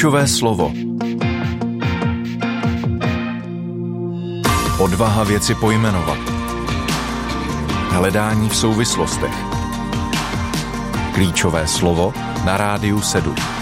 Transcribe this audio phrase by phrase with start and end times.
[0.00, 0.72] Klíčové slovo.
[4.78, 6.18] Odvaha věci pojmenovat.
[7.90, 9.34] Hledání v souvislostech.
[11.12, 12.14] Klíčové slovo
[12.44, 13.59] na rádiu 7.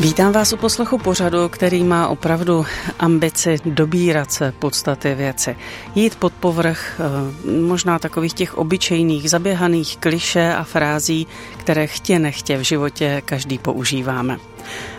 [0.00, 2.66] Vítám vás u poslechu pořadu, který má opravdu
[2.98, 5.56] ambici dobírat se podstaty věci.
[5.94, 12.58] Jít pod povrch eh, možná takových těch obyčejných, zaběhaných kliše a frází, které chtě nechtě
[12.58, 14.38] v životě každý používáme.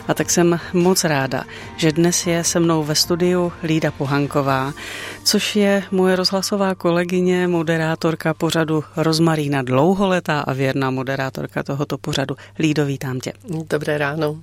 [0.07, 1.43] A tak jsem moc ráda,
[1.77, 4.73] že dnes je se mnou ve studiu Lída Pohanková,
[5.23, 12.35] což je moje rozhlasová kolegyně, moderátorka pořadu Rozmarína, dlouholetá a věrná moderátorka tohoto pořadu.
[12.59, 13.33] Lído, vítám tě.
[13.69, 14.39] Dobré ráno.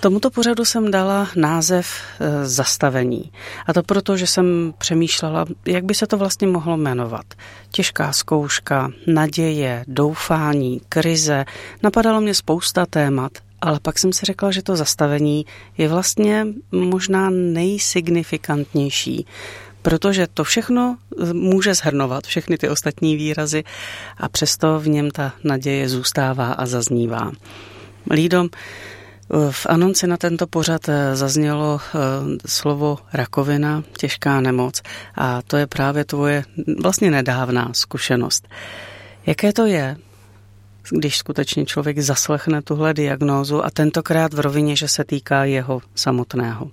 [0.00, 1.86] Tomuto pořadu jsem dala název
[2.20, 3.32] e, Zastavení.
[3.66, 7.26] A to proto, že jsem přemýšlela, jak by se to vlastně mohlo jmenovat.
[7.70, 11.44] Těžká zkouška, naděje, doufání, krize.
[11.82, 13.32] Napadalo mě spousta témat,
[13.66, 15.46] ale pak jsem si řekla, že to zastavení
[15.78, 19.26] je vlastně možná nejsignifikantnější,
[19.82, 20.96] protože to všechno
[21.32, 23.64] může zhrnovat, všechny ty ostatní výrazy
[24.18, 27.32] a přesto v něm ta naděje zůstává a zaznívá.
[28.10, 28.48] Lídom,
[29.50, 30.82] v anonci na tento pořad
[31.14, 31.98] zaznělo eh,
[32.46, 34.82] slovo rakovina, těžká nemoc
[35.14, 36.44] a to je právě tvoje
[36.82, 38.48] vlastně nedávná zkušenost.
[39.26, 39.96] Jaké to je
[40.90, 46.70] když skutečně člověk zaslechne tuhle diagnózu a tentokrát v rovině, že se týká jeho samotného?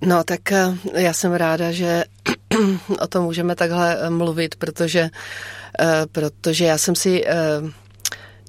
[0.00, 2.04] No tak eh, já jsem ráda, že
[3.00, 5.10] o tom můžeme takhle eh, mluvit, protože,
[5.80, 7.24] eh, protože já jsem si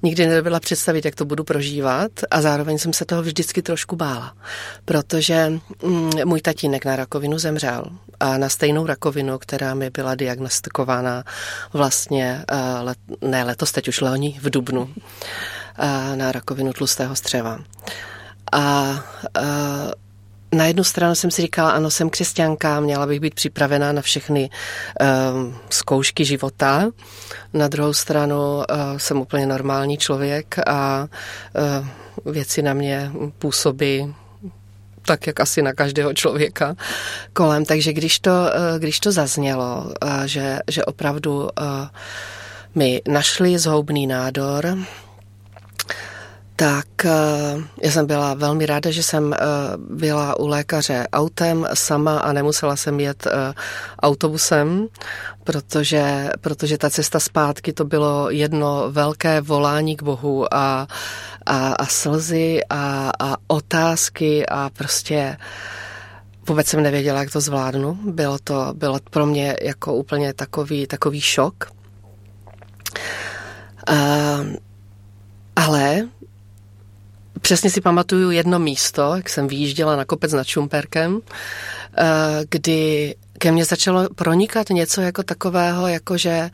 [0.02, 4.34] nikdy nebyla představit, jak to budu prožívat a zároveň jsem se toho vždycky trošku bála,
[4.84, 5.52] protože
[5.82, 7.84] mm, můj tatínek na rakovinu zemřel
[8.20, 11.24] a na stejnou rakovinu, která mi byla diagnostikována
[11.72, 14.94] vlastně, eh, let, ne letos, teď už loni v Dubnu,
[15.78, 17.58] eh, na rakovinu tlustého střeva.
[18.52, 18.94] A
[19.38, 19.42] eh,
[20.52, 24.50] na jednu stranu jsem si říkala, ano, jsem křesťanka, měla bych být připravená na všechny
[25.30, 26.84] um, zkoušky života.
[27.54, 28.62] Na druhou stranu uh,
[28.96, 31.08] jsem úplně normální člověk a
[32.24, 34.14] uh, věci na mě působí
[35.06, 36.74] tak, jak asi na každého člověka
[37.32, 37.64] kolem.
[37.64, 41.48] Takže když to, uh, když to zaznělo, uh, že, že opravdu uh,
[42.74, 44.78] mi našli zhoubný nádor,
[46.56, 47.10] tak eh,
[47.82, 49.38] já jsem byla velmi ráda, že jsem eh,
[49.76, 53.54] byla u lékaře autem sama a nemusela jsem jet eh,
[54.00, 54.86] autobusem,
[55.44, 60.88] protože, protože ta cesta zpátky to bylo jedno velké volání k Bohu a,
[61.46, 65.36] a, a slzy a, a otázky a prostě
[66.48, 67.98] vůbec jsem nevěděla, jak to zvládnu.
[68.04, 71.54] Bylo to bylo pro mě jako úplně takový, takový šok.
[73.90, 74.56] Uh,
[75.56, 76.08] ale
[77.46, 81.20] Přesně si pamatuju jedno místo, jak jsem vyjížděla na kopec nad Šumperkem,
[81.98, 82.04] eh,
[82.50, 86.50] kdy ke mně začalo pronikat něco jako takového, jako že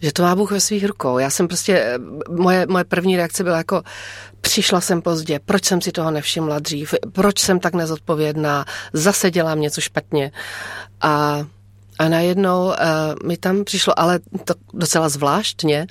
[0.00, 1.18] že to má Bůh ve svých rukou.
[1.18, 1.98] Já jsem prostě, eh,
[2.30, 3.82] moje, moje první reakce byla jako,
[4.40, 9.60] přišla jsem pozdě, proč jsem si toho nevšimla dřív, proč jsem tak nezodpovědná, zase dělám
[9.60, 10.32] něco špatně.
[11.00, 11.44] A
[11.98, 12.74] a najednou uh,
[13.24, 15.86] mi tam přišlo, ale to docela zvláštně,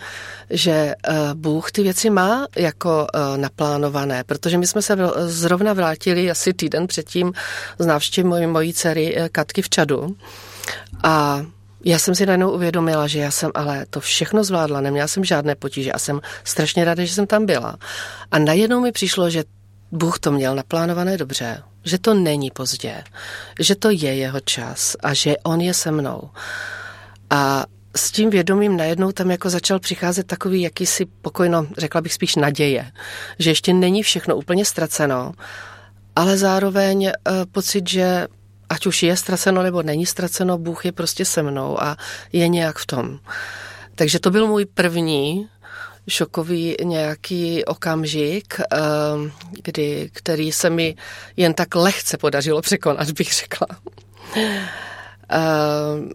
[0.49, 6.31] že uh, Bůh ty věci má jako uh, naplánované, protože my jsme se zrovna vrátili
[6.31, 7.33] asi týden předtím
[7.79, 10.15] z návštěvy mojí, mojí dcery Katky v Čadu.
[11.03, 11.45] A
[11.85, 15.55] já jsem si najednou uvědomila, že já jsem ale to všechno zvládla, neměla jsem žádné
[15.55, 17.77] potíže a jsem strašně ráda, že jsem tam byla.
[18.31, 19.43] A najednou mi přišlo, že
[19.91, 23.03] Bůh to měl naplánované dobře, že to není pozdě,
[23.59, 26.29] že to je jeho čas a že on je se mnou.
[27.29, 27.65] A
[27.95, 32.91] s tím vědomím najednou tam jako začal přicházet takový jakýsi pokojno, řekla bych spíš naděje,
[33.39, 35.33] že ještě není všechno úplně ztraceno,
[36.15, 37.11] ale zároveň uh,
[37.51, 38.27] pocit, že
[38.69, 41.97] ať už je ztraceno nebo není ztraceno, Bůh je prostě se mnou a
[42.33, 43.19] je nějak v tom.
[43.95, 45.47] Takže to byl můj první
[46.07, 49.31] šokový nějaký okamžik, ehm,
[49.63, 50.95] kdy, který se mi
[51.37, 53.67] jen tak lehce podařilo překonat, bych řekla.
[55.29, 56.09] Ehm,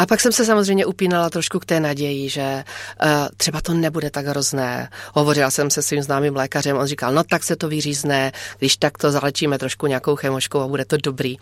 [0.00, 2.64] a pak jsem se samozřejmě upínala trošku k té naději, že
[3.02, 4.88] uh, třeba to nebude tak hrozné.
[5.14, 8.98] Hovořila jsem se svým známým lékařem, on říkal, no tak se to vyřízne, když tak
[8.98, 11.36] to zalečíme trošku nějakou chemoškou a bude to dobrý.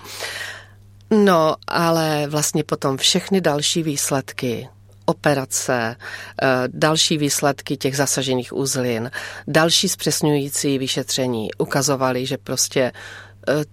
[1.10, 4.68] No, ale vlastně potom všechny další výsledky
[5.08, 9.10] operace, eh, další výsledky těch zasažených uzlin,
[9.46, 12.92] další zpřesňující vyšetření ukazovaly, že prostě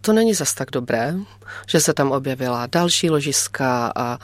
[0.02, 1.16] to není zas tak dobré,
[1.68, 4.18] že se tam objevila další ložiska a,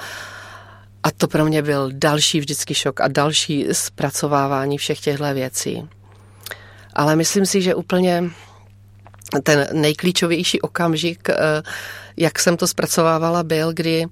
[1.04, 5.90] a to pro mě byl další vždycky šok a další zpracovávání všech těchto věcí.
[6.94, 8.24] Ale myslím si, že úplně
[9.44, 11.36] ten nejklíčovější okamžik, eh,
[12.18, 14.06] jak jsem to zpracovávala, byl, kdy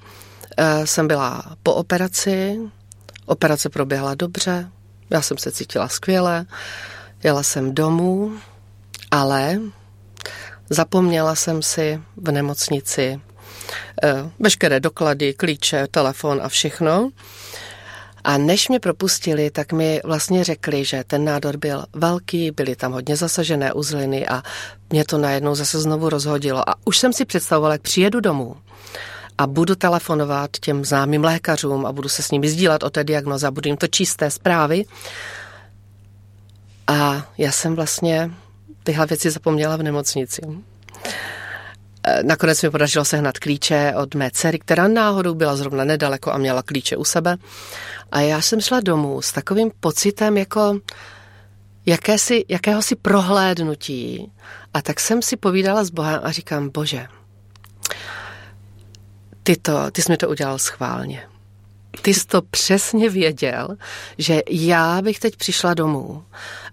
[0.57, 2.59] eh, jsem byla po operaci,
[3.29, 4.69] operace proběhla dobře,
[5.09, 6.45] já jsem se cítila skvěle,
[7.23, 8.37] jela jsem domů,
[9.11, 9.59] ale
[10.69, 13.21] zapomněla jsem si v nemocnici
[14.03, 17.09] eh, veškeré doklady, klíče, telefon a všechno.
[18.23, 22.91] A než mě propustili, tak mi vlastně řekli, že ten nádor byl velký, byly tam
[22.91, 24.43] hodně zasažené uzliny a
[24.89, 26.69] mě to najednou zase znovu rozhodilo.
[26.69, 28.55] A už jsem si představovala, jak přijedu domů
[29.39, 33.47] a budu telefonovat těm známým lékařům a budu se s nimi sdílet o té diagnoze
[33.47, 34.85] a budu jim to čisté zprávy.
[36.87, 38.31] A já jsem vlastně
[38.83, 40.41] tyhle věci zapomněla v nemocnici.
[42.03, 46.37] E, nakonec mi podařilo sehnat klíče od mé dcery, která náhodou byla zrovna nedaleko a
[46.37, 47.37] měla klíče u sebe.
[48.11, 50.79] A já jsem šla domů s takovým pocitem jako
[51.85, 54.31] jakési, jakéhosi prohlédnutí.
[54.73, 57.07] A tak jsem si povídala s Bohem a říkám, bože,
[59.49, 61.23] ty, to, ty jsi mi to udělal schválně.
[62.01, 63.67] Ty jsi to přesně věděl,
[64.17, 66.23] že já bych teď přišla domů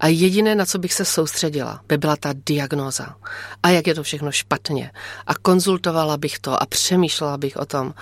[0.00, 3.17] a jediné, na co bych se soustředila, by byla ta diagnóza.
[3.62, 4.90] A jak je to všechno špatně.
[5.26, 7.94] A konzultovala bych to a přemýšlela bych o tom,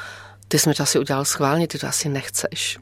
[0.49, 2.79] ty jsi mi to asi udělal schválně, ty to asi nechceš.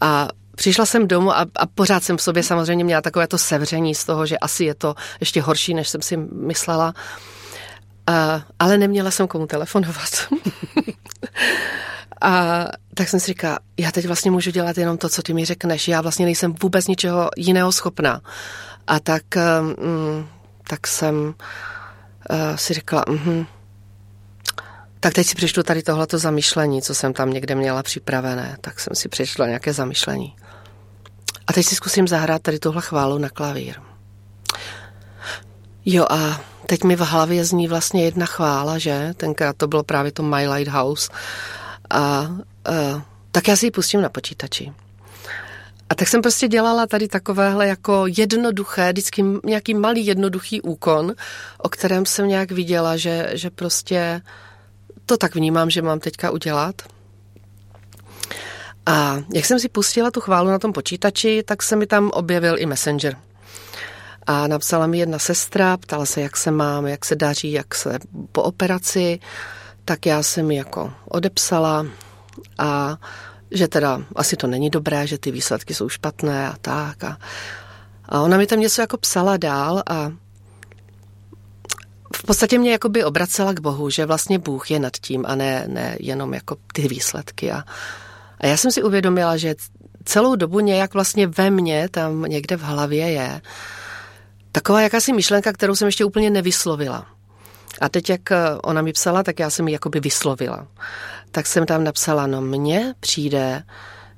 [0.00, 3.94] A Přišla jsem domů a, a pořád jsem v sobě samozřejmě měla takové to sevření
[3.94, 6.94] z toho, že asi je to ještě horší, než jsem si myslela.
[8.06, 10.28] A, ale neměla jsem komu telefonovat.
[12.20, 12.64] a
[12.94, 15.88] tak jsem si říkala, já teď vlastně můžu dělat jenom to, co ty mi řekneš.
[15.88, 18.20] Já vlastně nejsem vůbec ničeho jiného schopná.
[18.86, 19.22] A tak,
[19.60, 20.28] um,
[20.68, 21.16] tak jsem
[22.30, 23.46] uh, si říkala, uh-huh,
[25.00, 28.56] tak teď si přečtu tady tohleto zamyšlení, co jsem tam někde měla připravené.
[28.60, 30.36] Tak jsem si přečetla nějaké zamyšlení.
[31.46, 33.74] A teď si zkusím zahrát tady tuhle chválu na klavír.
[35.84, 39.14] Jo a teď mi v hlavě zní vlastně jedna chvála, že?
[39.16, 41.08] Tenkrát to bylo právě to My Lighthouse.
[41.90, 42.28] A, a
[43.32, 44.72] tak já si ji pustím na počítači.
[45.90, 51.14] A tak jsem prostě dělala tady takovéhle jako jednoduché, vždycky nějaký malý jednoduchý úkon,
[51.58, 54.22] o kterém jsem nějak viděla, že, že prostě
[55.06, 56.82] to tak vnímám, že mám teďka udělat.
[58.86, 62.58] A jak jsem si pustila tu chválu na tom počítači, tak se mi tam objevil
[62.58, 63.16] i Messenger.
[64.26, 67.98] A napsala mi jedna sestra, ptala se, jak se mám, jak se daří, jak se
[68.32, 69.20] po operaci,
[69.84, 71.86] tak já jsem mi jako odepsala
[72.58, 72.96] a
[73.50, 77.04] že teda asi to není dobré, že ty výsledky jsou špatné a tak.
[77.04, 77.18] A,
[78.08, 80.12] a ona mi tam něco jako psala dál a
[82.16, 85.64] v podstatě mě jakoby obracela k Bohu, že vlastně Bůh je nad tím a ne,
[85.68, 87.52] ne jenom jako ty výsledky.
[87.52, 87.64] A,
[88.40, 89.54] a já jsem si uvědomila, že
[90.04, 93.40] celou dobu nějak vlastně ve mně, tam někde v hlavě je
[94.54, 97.06] taková jakási myšlenka, kterou jsem ještě úplně nevyslovila.
[97.80, 98.20] A teď, jak
[98.62, 100.66] ona mi psala, tak já jsem ji jakoby vyslovila.
[101.30, 103.62] Tak jsem tam napsala, no mně přijde,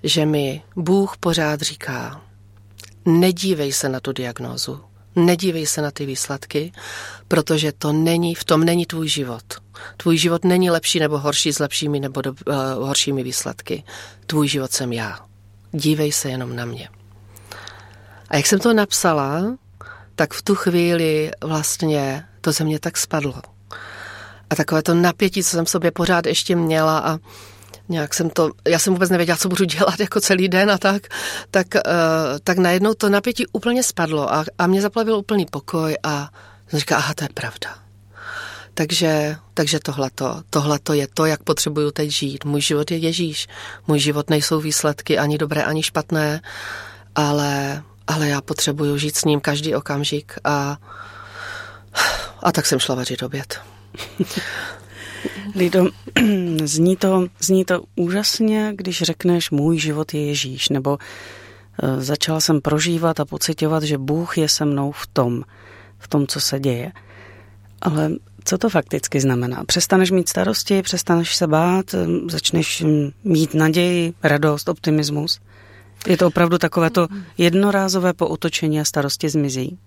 [0.02, 2.20] že mi Bůh pořád říká,
[3.04, 4.80] nedívej se na tu diagnózu,
[5.16, 6.72] nedívej se na ty výsledky,
[7.28, 9.44] protože to není, v tom není tvůj život.
[9.96, 12.54] Tvůj život není lepší nebo horší s lepšími nebo do, uh,
[12.86, 13.84] horšími výsledky.
[14.26, 15.18] Tvůj život jsem já.
[15.72, 16.88] Dívej se jenom na mě.
[18.28, 19.56] A jak jsem to napsala,
[20.16, 23.34] tak v tu chvíli vlastně to ze mě tak spadlo.
[24.50, 27.18] A takové to napětí, co jsem v sobě pořád ještě měla a
[27.88, 31.02] nějak jsem to, já jsem vůbec nevěděla, co budu dělat jako celý den a tak,
[31.50, 31.80] tak, uh,
[32.44, 36.30] tak najednou to napětí úplně spadlo a, a mě zaplavil úplný pokoj a
[36.68, 37.78] jsem říkala, aha, to je pravda.
[38.74, 42.44] Takže, takže tohleto, tohleto je to, jak potřebuju teď žít.
[42.44, 43.46] Můj život je Ježíš.
[43.86, 46.40] Můj život nejsou výsledky ani dobré, ani špatné,
[47.14, 50.78] ale, ale já potřebuju žít s ním každý okamžik a,
[52.42, 53.60] a tak jsem šla vařit oběd.
[55.54, 55.86] Lido,
[56.64, 62.60] zní to, zní to úžasně, když řekneš můj život je Ježíš, nebo uh, začala jsem
[62.60, 65.42] prožívat a pocitovat, že Bůh je se mnou v tom,
[65.98, 66.92] v tom, co se děje.
[67.82, 68.10] Ale
[68.44, 69.64] co to fakticky znamená?
[69.64, 75.40] Přestaneš mít starosti, přestaneš se bát, eh, začneš hm, mít naději, radost, optimismus?
[76.06, 79.78] Je to opravdu takové to jednorázové poutočení a starosti zmizí?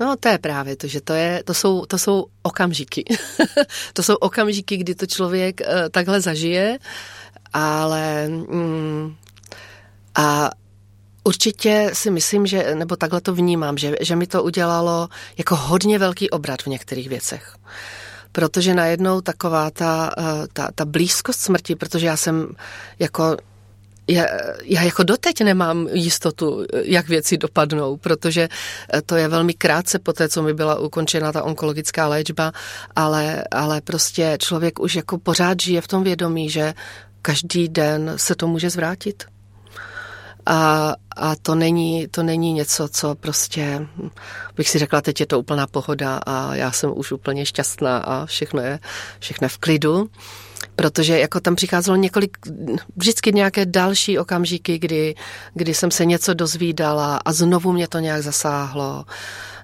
[0.00, 3.04] No to je právě to, že to, je, to, jsou, to jsou okamžiky.
[3.92, 6.78] to jsou okamžiky, kdy to člověk uh, takhle zažije,
[7.52, 9.14] ale mm,
[10.14, 10.50] a
[11.28, 15.08] Určitě si myslím, že, nebo takhle to vnímám, že, že mi to udělalo
[15.38, 17.56] jako hodně velký obrat v některých věcech.
[18.32, 22.48] Protože najednou taková ta, eh, ta, ta blízkost smrti, protože já jsem
[22.98, 23.36] jako
[24.08, 24.24] já,
[24.64, 28.48] já jako doteď nemám jistotu, jak věci dopadnou, protože
[29.06, 32.52] to je velmi krátce po té, co mi byla ukončena ta onkologická léčba,
[32.96, 36.74] ale, ale prostě člověk už jako pořád žije v tom vědomí, že
[37.22, 39.24] každý den se to může zvrátit.
[40.46, 43.86] A, a to, není, to není něco, co prostě
[44.56, 48.26] bych si řekla, teď je to úplná pohoda a já jsem už úplně šťastná a
[48.26, 48.78] všechno je,
[49.18, 50.10] všechno je v klidu
[50.78, 52.36] protože jako tam přicházelo několik,
[52.96, 55.14] vždycky nějaké další okamžiky, kdy,
[55.54, 59.04] kdy jsem se něco dozvídala a znovu mě to nějak zasáhlo.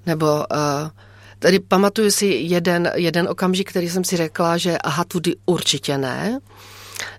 [0.06, 0.90] Nebo uh,
[1.38, 6.38] tady pamatuju si jeden, jeden okamžik, který jsem si řekla, že aha, tudy určitě ne,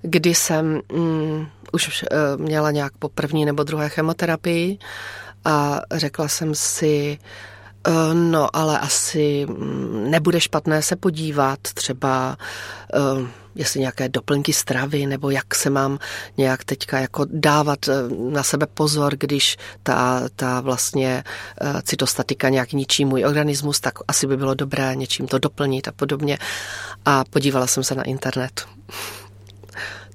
[0.01, 4.77] kdy jsem mm, už uh, měla nějak po první nebo druhé chemoterapii
[5.45, 7.17] a řekla jsem si,
[7.87, 12.37] uh, no ale asi mm, nebude špatné se podívat třeba
[13.55, 15.99] jestli nějaké doplňky stravy, nebo jak se mám
[16.37, 17.93] nějak teďka jako dávat eh,
[18.31, 21.23] na sebe pozor, když ta, ta vlastně
[21.61, 25.91] eh, cytostatika nějak ničí můj organismus, tak asi by bylo dobré něčím to doplnit a
[25.91, 26.37] podobně.
[27.05, 28.65] A podívala jsem se na internet.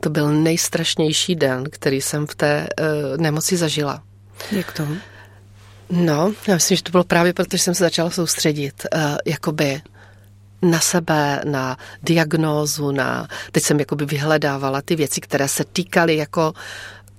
[0.01, 4.03] To byl nejstrašnější den, který jsem v té uh, nemoci zažila.
[4.53, 4.89] Jak to?
[5.91, 8.87] No, já myslím, že to bylo právě proto, že jsem se začala soustředit.
[8.95, 9.83] Uh, jakoby
[10.63, 16.53] na sebe, na diagnózu, na, teď jsem jakoby vyhledávala ty věci, které se týkaly jako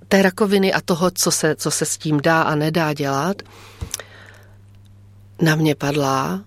[0.07, 3.41] té rakoviny a toho, co se, co se s tím dá a nedá dělat.
[5.41, 6.41] Na mě padla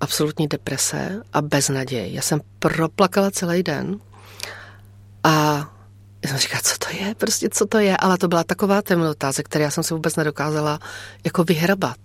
[0.00, 2.12] absolutní deprese a beznaděj.
[2.12, 4.00] Já jsem proplakala celý den
[5.24, 5.32] a
[6.24, 9.32] já jsem říkala, co to je, prostě co to je, ale to byla taková temnota,
[9.32, 10.78] ze které já jsem se vůbec nedokázala
[11.24, 11.98] jako vyhrabat.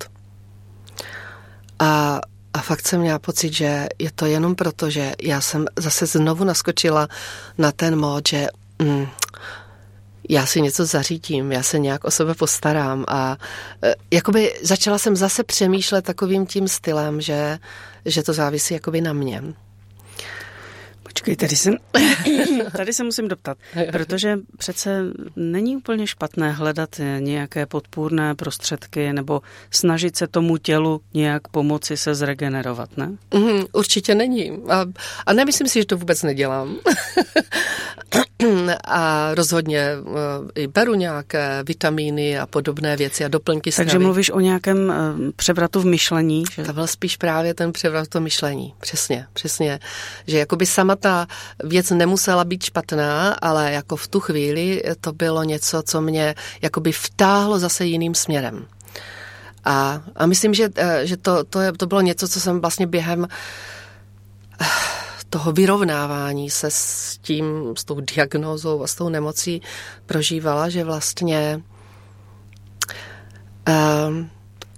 [1.79, 2.19] A
[2.53, 6.43] a fakt jsem měla pocit, že je to jenom proto, že já jsem zase znovu
[6.43, 7.07] naskočila
[7.57, 8.47] na ten mód, že
[8.81, 9.07] mm,
[10.29, 13.37] já si něco zařídím, já se nějak o sebe postarám a
[13.83, 17.59] e, jakoby začala jsem zase přemýšlet takovým tím stylem, že,
[18.05, 19.43] že to závisí jakoby na mě.
[21.13, 21.71] Počkej, tady se,
[22.77, 23.57] tady se musím doptat,
[23.91, 25.03] protože přece
[25.35, 26.89] není úplně špatné hledat
[27.19, 29.41] nějaké podpůrné prostředky nebo
[29.71, 33.17] snažit se tomu tělu nějak pomoci se zregenerovat, ne?
[33.33, 34.51] Mm, určitě není.
[34.69, 34.85] A,
[35.25, 36.77] a nemyslím si, že to vůbec nedělám.
[38.85, 44.05] a rozhodně eh, i beru nějaké vitamíny a podobné věci a doplňky Takže stravy.
[44.05, 46.43] mluvíš o nějakém eh, převratu v myšlení?
[46.55, 46.63] Že?
[46.63, 48.73] To byl spíš právě ten převrat v myšlení.
[48.79, 49.79] Přesně, přesně.
[50.27, 51.27] Že jakoby sama ta
[51.63, 56.91] věc nemusela být špatná, ale jako v tu chvíli to bylo něco, co mě jakoby
[56.91, 58.65] vtáhlo zase jiným směrem.
[59.65, 62.87] A, a myslím, že, eh, že to, to, je, to bylo něco, co jsem vlastně
[62.87, 63.27] během
[65.31, 67.45] toho vyrovnávání se s tím,
[67.77, 69.61] s tou diagnózou a s tou nemocí
[70.05, 71.61] prožívala, že vlastně
[74.07, 74.29] um,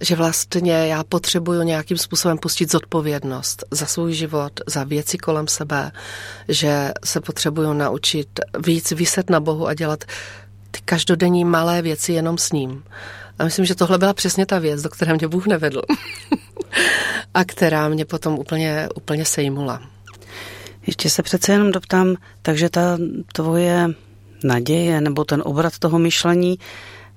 [0.02, 5.92] že vlastně já potřebuju nějakým způsobem pustit zodpovědnost za svůj život, za věci kolem sebe,
[6.48, 10.04] že se potřebuju naučit víc vyset na Bohu a dělat
[10.72, 12.84] ty každodenní malé věci jenom s ním.
[13.40, 15.82] A myslím, že tohle byla přesně ta věc, do které mě Bůh nevedl.
[17.34, 19.93] a která mě potom úplně, úplně sejmula.
[20.88, 22.98] Ještě se přece jenom doptám, takže ta
[23.34, 23.90] tvoje
[24.44, 26.60] naděje nebo ten obrat toho myšlení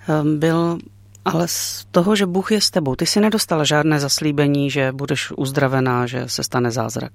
[0.08, 0.78] ehm, byl
[1.25, 5.32] ale z toho, že Bůh je s tebou, ty si nedostala žádné zaslíbení, že budeš
[5.37, 7.12] uzdravená, že se stane zázrak.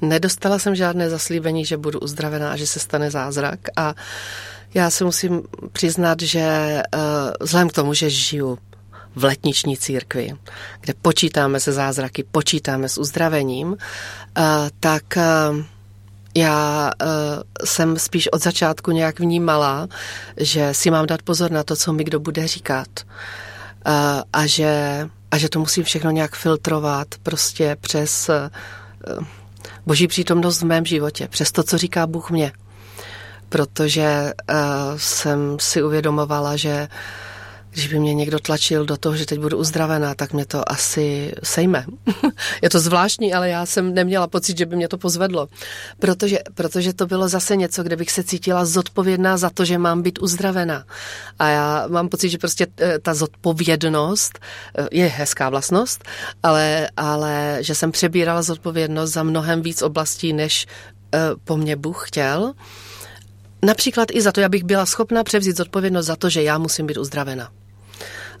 [0.00, 3.94] Nedostala jsem žádné zaslíbení, že budu uzdravená že se stane zázrak a
[4.74, 5.42] já se musím
[5.72, 6.42] přiznat, že
[6.94, 7.00] uh,
[7.40, 8.58] vzhledem k tomu, že žiju
[9.16, 10.32] v letniční církvi,
[10.80, 13.76] kde počítáme se zázraky, počítáme s uzdravením,
[14.80, 15.62] tak uh,
[16.34, 17.08] já uh,
[17.64, 19.88] jsem spíš od začátku nějak vnímala,
[20.36, 22.88] že si mám dát pozor na to, co mi kdo bude říkat.
[24.32, 28.30] A, že, a že to musím všechno nějak filtrovat prostě přes
[29.86, 32.52] boží přítomnost v mém životě, přes to, co říká Bůh mě.
[33.48, 34.32] Protože
[34.96, 36.88] jsem si uvědomovala, že
[37.78, 41.32] když by mě někdo tlačil do toho, že teď budu uzdravená, tak mě to asi
[41.42, 41.86] sejme.
[42.62, 45.48] je to zvláštní, ale já jsem neměla pocit, že by mě to pozvedlo.
[45.98, 50.02] Protože, protože to bylo zase něco, kde bych se cítila zodpovědná za to, že mám
[50.02, 50.84] být uzdravená.
[51.38, 56.04] A já mám pocit, že prostě eh, ta zodpovědnost eh, je hezká vlastnost,
[56.42, 60.66] ale, ale že jsem přebírala zodpovědnost za mnohem víc oblastí, než
[61.14, 62.52] eh, po mně Bůh chtěl.
[63.62, 66.98] Například i za to, abych byla schopna převzít zodpovědnost za to, že já musím být
[66.98, 67.50] uzdravena.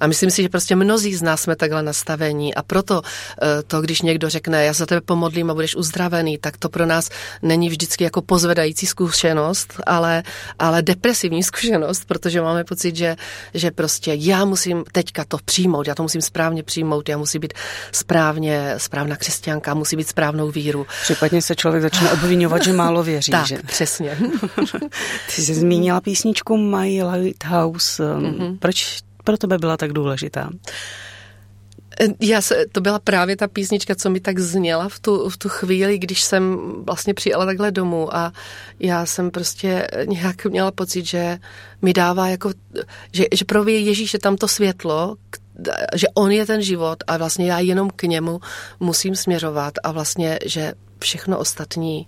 [0.00, 3.02] A myslím si, že prostě mnozí z nás jsme takhle nastavení a proto
[3.42, 6.86] eh, to, když někdo řekne, já za tebe pomodlím a budeš uzdravený, tak to pro
[6.86, 7.08] nás
[7.42, 10.22] není vždycky jako pozvedající zkušenost, ale,
[10.58, 13.16] ale depresivní zkušenost, protože máme pocit, že,
[13.54, 17.52] že prostě já musím teďka to přijmout, já to musím správně přijmout, já musím být
[17.92, 20.86] správně, správná křesťanka, musí být správnou víru.
[21.02, 23.32] Případně se člověk začne obvinovat, že málo věří.
[23.38, 23.58] tak, že?
[23.66, 24.18] přesně.
[25.36, 28.02] Ty jsi zmínila písničku My Lighthouse.
[28.02, 28.58] Mm-hmm.
[28.58, 30.50] Proč pro tebe byla tak důležitá?
[32.20, 35.48] Já se, to byla právě ta písnička, co mi tak zněla v tu, v tu
[35.48, 38.32] chvíli, když jsem vlastně přijela takhle domů a
[38.80, 41.38] já jsem prostě nějak měla pocit, že
[41.82, 42.52] mi dává jako,
[43.12, 45.16] že, že pro Ježíš je tam to světlo,
[45.94, 48.40] že on je ten život a vlastně já jenom k němu
[48.80, 52.06] musím směřovat a vlastně, že všechno ostatní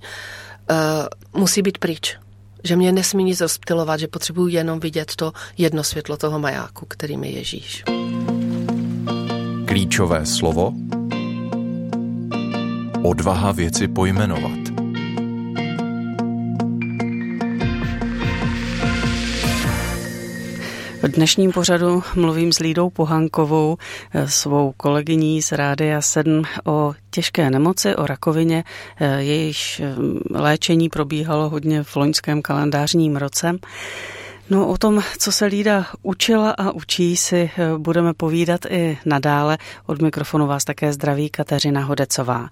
[0.71, 2.17] uh, musí být pryč
[2.65, 7.25] že mě nesmí nic rozptilovat, že potřebuji jenom vidět to jedno světlo toho majáku, kterým
[7.25, 7.85] je Ježíš.
[9.67, 10.73] Klíčové slovo
[13.03, 14.80] Odvaha věci pojmenovat.
[21.03, 23.77] V dnešním pořadu mluvím s Lídou Pohankovou,
[24.27, 28.65] svou kolegyní z Rádia 7 o těžké nemoci, o rakovině.
[29.19, 29.83] Jejíž
[30.31, 33.59] léčení probíhalo hodně v loňském kalendářním roce.
[34.51, 39.59] No o tom, co se Lída učila a učí, si eh, budeme povídat i nadále.
[39.87, 42.49] Od mikrofonu vás také zdraví Kateřina Hodecová.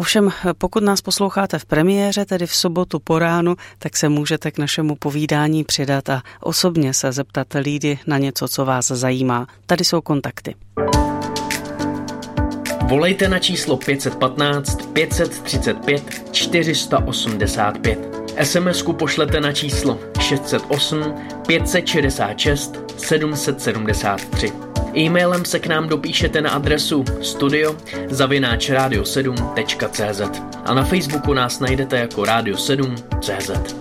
[0.00, 4.58] Ovšem, pokud nás posloucháte v premiéře, tedy v sobotu po ránu, tak se můžete k
[4.58, 9.46] našemu povídání přidat a osobně se zeptat Lídy na něco, co vás zajímá.
[9.66, 10.54] Tady jsou kontakty.
[12.88, 17.98] Volejte na číslo 515 535 485.
[18.42, 21.14] SMS-ku pošlete na číslo 608
[21.46, 24.69] 566 773.
[24.96, 27.76] E-mailem se k nám dopíšete na adresu studio
[28.08, 33.74] zavináč radio7.cz a na Facebooku nás najdete jako Radio 7.cz.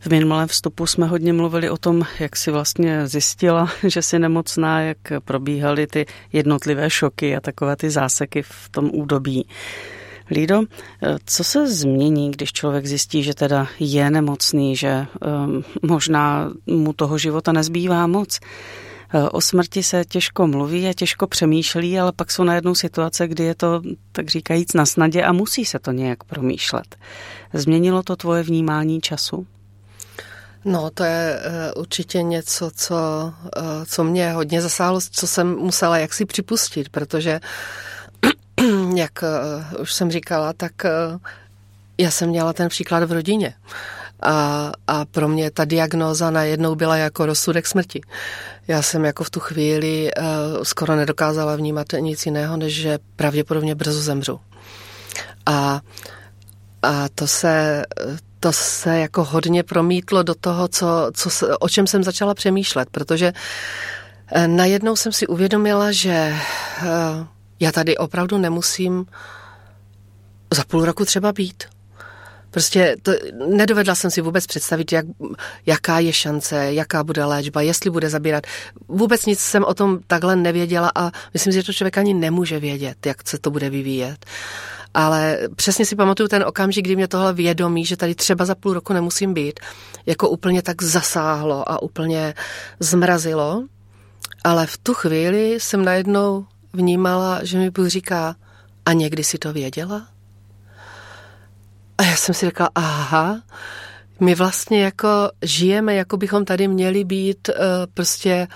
[0.00, 4.80] V minulém vstupu jsme hodně mluvili o tom, jak si vlastně zjistila, že si nemocná,
[4.80, 9.46] jak probíhaly ty jednotlivé šoky a takové ty záseky v tom údobí.
[10.30, 10.62] Lído,
[11.24, 15.06] co se změní, když člověk zjistí, že teda je nemocný, že
[15.46, 18.40] um, možná mu toho života nezbývá moc?
[19.32, 23.54] O smrti se těžko mluví a těžko přemýšlí, ale pak jsou najednou situace, kdy je
[23.54, 26.96] to, tak říkajíc, na snadě a musí se to nějak promýšlet.
[27.54, 29.46] Změnilo to tvoje vnímání času?
[30.64, 31.40] No, to je
[31.74, 32.96] uh, určitě něco, co,
[33.56, 37.40] uh, co mě hodně zasáhlo, co jsem musela jaksi připustit, protože,
[38.96, 41.20] jak uh, už jsem říkala, tak uh,
[41.98, 43.54] já jsem měla ten příklad v rodině.
[44.22, 48.00] A, a pro mě ta diagnóza najednou byla jako rozsudek smrti.
[48.68, 53.74] Já jsem jako v tu chvíli uh, skoro nedokázala vnímat nic jiného, než že pravděpodobně
[53.74, 54.40] brzo zemřu.
[55.46, 55.80] A,
[56.82, 57.84] a to se,
[58.40, 63.32] to se jako hodně promítlo do toho, co, co, o čem jsem začala přemýšlet, protože
[64.32, 66.34] eh, najednou jsem si uvědomila, že
[66.82, 66.86] eh,
[67.60, 69.06] já tady opravdu nemusím
[70.54, 71.64] za půl roku třeba být.
[72.50, 73.12] Prostě to,
[73.48, 75.06] nedovedla jsem si vůbec představit, jak,
[75.66, 78.46] jaká je šance, jaká bude léčba, jestli bude zabírat.
[78.88, 82.60] Vůbec nic jsem o tom takhle nevěděla a myslím si, že to člověk ani nemůže
[82.60, 84.26] vědět, jak se to bude vyvíjet.
[84.94, 88.74] Ale přesně si pamatuju ten okamžik, kdy mě tohle vědomí, že tady třeba za půl
[88.74, 89.60] roku nemusím být,
[90.06, 92.34] jako úplně tak zasáhlo a úplně
[92.80, 93.64] zmrazilo.
[94.44, 98.36] Ale v tu chvíli jsem najednou vnímala, že mi Bůh říká,
[98.86, 100.06] a někdy si to věděla?
[101.98, 103.42] A já jsem si řekla, aha,
[104.20, 105.08] my vlastně jako
[105.42, 107.54] žijeme, jako bychom tady měli být uh,
[107.94, 108.48] prostě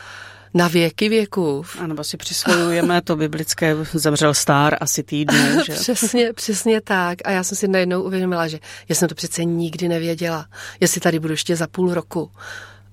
[0.55, 1.65] na věky věků.
[1.79, 5.65] A nebo si přisvojujeme to biblické, zemřel star asi týdnu.
[5.67, 5.73] Že?
[5.73, 7.19] přesně, přesně tak.
[7.25, 10.47] A já jsem si najednou uvědomila, že já jsem to přece nikdy nevěděla,
[10.81, 12.31] jestli tady budu ještě za půl roku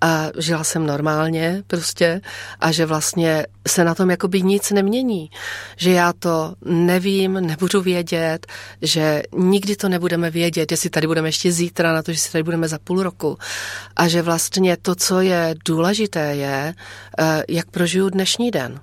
[0.02, 2.22] a žila jsem normálně prostě
[2.60, 5.30] a že vlastně se na tom jakoby nic nemění.
[5.78, 8.48] Že já to nevím, nebudu vědět,
[8.82, 12.44] že nikdy to nebudeme vědět, jestli tady budeme ještě zítra na to, že si tady
[12.44, 13.38] budeme za půl roku.
[13.96, 16.74] A že vlastně to, co je důležité, je,
[17.20, 18.80] eh, jak prožiju dnešní den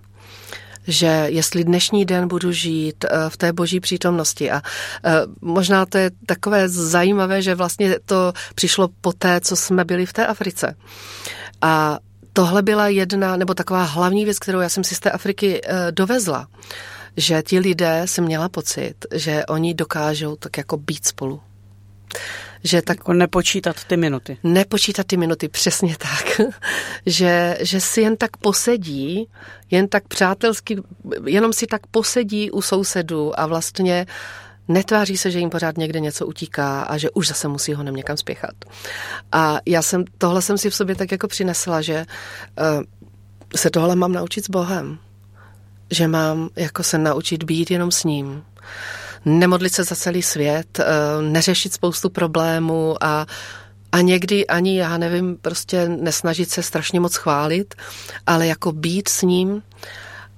[0.88, 4.50] že jestli dnešní den budu žít eh, v té boží přítomnosti.
[4.50, 4.62] A
[5.04, 10.06] eh, možná to je takové zajímavé, že vlastně to přišlo po té, co jsme byli
[10.06, 10.74] v té Africe.
[11.62, 11.98] A
[12.32, 15.92] tohle byla jedna, nebo taková hlavní věc, kterou já jsem si z té Afriky eh,
[15.92, 16.46] dovezla,
[17.16, 21.40] že ti lidé jsem měla pocit, že oni dokážou tak jako být spolu.
[22.64, 24.38] Že tak, jako nepočítat ty minuty.
[24.42, 26.40] Nepočítat ty minuty, přesně tak.
[27.06, 29.28] že, že si jen tak posedí,
[29.70, 30.82] jen tak přátelsky,
[31.26, 34.06] jenom si tak posedí u sousedů a vlastně
[34.68, 38.16] netváří se, že jim pořád někde něco utíká a že už zase musí ho někam
[38.16, 38.54] spěchat.
[39.32, 42.06] A já jsem, tohle jsem si v sobě tak jako přinesla, že
[42.60, 42.82] uh,
[43.56, 44.98] se tohle mám naučit s Bohem.
[45.90, 48.44] Že mám jako se naučit být jenom s ním
[49.24, 50.84] nemodlit se za celý svět, eh,
[51.22, 53.26] neřešit spoustu problémů a
[53.92, 57.74] a někdy ani, já nevím, prostě nesnažit se strašně moc chválit,
[58.26, 59.62] ale jako být s ním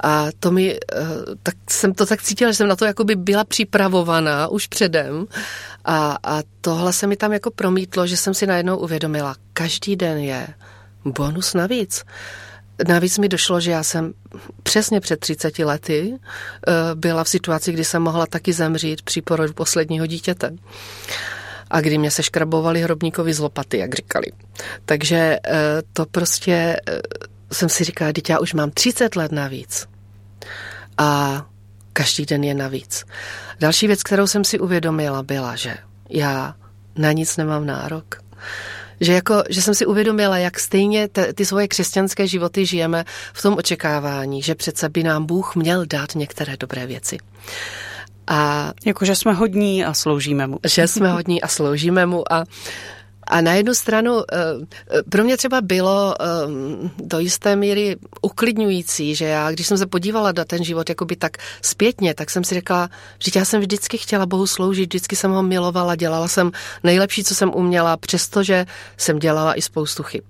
[0.03, 0.97] a to mi, eh,
[1.43, 5.27] tak jsem to tak cítila, že jsem na to jako by byla připravovaná už předem
[5.85, 10.19] a, a tohle se mi tam jako promítlo, že jsem si najednou uvědomila, každý den
[10.19, 10.49] je
[11.05, 12.05] bonus navíc.
[12.89, 14.13] Navíc mi došlo, že já jsem
[14.63, 19.53] přesně před 30 lety eh, byla v situaci, kdy jsem mohla taky zemřít při porodu
[19.53, 20.51] posledního dítěte.
[21.71, 24.27] A kdy mě se škrabovali hrobníkovi z lopaty, jak říkali.
[24.85, 27.01] Takže eh, to prostě eh,
[27.53, 29.87] jsem si říkala, dítě, já už mám 30 let navíc.
[30.99, 31.43] A
[31.93, 33.05] každý den je navíc.
[33.61, 35.77] Další věc, kterou jsem si uvědomila, byla, že
[36.11, 36.55] já
[36.97, 38.21] na nic nemám nárok
[39.01, 43.43] že, jako, že jsem si uvědomila, jak stejně te, ty svoje křesťanské životy žijeme v
[43.43, 47.19] tom očekávání, že přece by nám Bůh měl dát některé dobré věci.
[48.27, 50.59] A, jako, že jsme hodní a sloužíme mu.
[50.67, 52.45] Že jsme hodní a sloužíme mu a
[53.31, 54.37] a na jednu stranu eh,
[54.91, 56.27] eh, pro mě třeba bylo eh,
[56.99, 61.37] do jisté míry uklidňující, že já, když jsem se podívala na ten život jakoby tak
[61.63, 62.91] zpětně, tak jsem si řekla,
[63.25, 66.51] že já jsem vždycky chtěla Bohu sloužit, vždycky jsem ho milovala, dělala jsem
[66.83, 68.67] nejlepší, co jsem uměla, přestože
[68.97, 70.25] jsem dělala i spoustu chyb.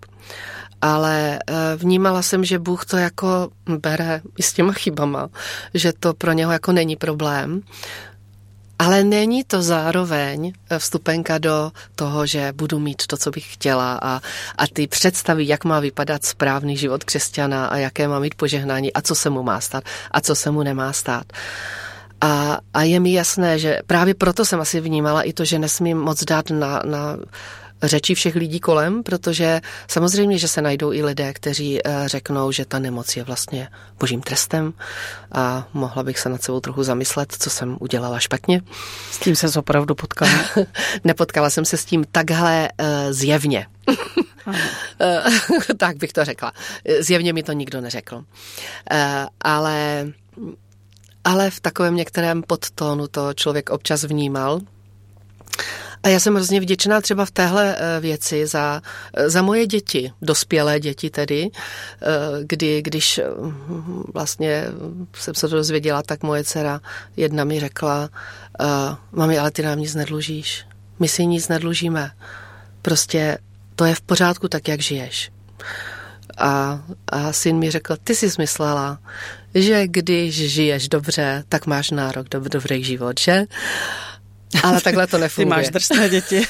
[0.82, 1.38] Ale
[1.76, 5.28] vnímala jsem, že Bůh to jako bere i s těma chybama,
[5.74, 7.62] že to pro něho jako není problém
[8.80, 14.20] ale není to zároveň vstupenka do toho, že budu mít to, co bych chtěla a,
[14.58, 19.02] a ty představy, jak má vypadat správný život křesťana a jaké má mít požehnání a
[19.02, 21.26] co se mu má stát a co se mu nemá stát.
[22.20, 25.98] A, a je mi jasné, že právě proto jsem asi vnímala i to, že nesmím
[25.98, 27.16] moc dát na, na
[27.82, 32.64] řeči všech lidí kolem, protože samozřejmě, že se najdou i lidé, kteří eh, řeknou, že
[32.64, 34.72] ta nemoc je vlastně božím trestem
[35.32, 38.62] a mohla bych se nad sebou trochu zamyslet, co jsem udělala špatně.
[39.10, 40.32] S tím se opravdu potkala?
[41.04, 43.66] Nepotkala jsem se s tím takhle uh, zjevně.
[45.76, 46.52] tak bych to řekla.
[47.00, 48.24] Zjevně mi to nikdo neřekl.
[49.40, 50.06] Ale
[51.24, 54.60] ale v takovém některém podtónu to člověk občas vnímal.
[56.02, 58.82] A já jsem hrozně vděčná třeba v téhle eh, věci za,
[59.14, 62.06] eh, za moje děti, dospělé děti tedy, eh,
[62.44, 63.20] kdy, když
[64.14, 64.64] vlastně
[65.14, 66.80] jsem se to dozvěděla, tak moje dcera
[67.16, 68.08] jedna mi řekla,
[69.12, 70.66] mami, ale ty nám nic nedlužíš.
[70.98, 72.10] My si nic nedlužíme.
[72.82, 73.38] Prostě
[73.76, 75.30] to je v pořádku tak, jak žiješ.
[76.38, 78.98] A, a syn mi řekl, ty jsi smyslela,
[79.54, 83.44] že když žiješ dobře, tak máš nárok do dobrý život, že?
[84.62, 85.46] Ale takhle to nefunguje.
[85.54, 86.46] Ty máš drsné děti.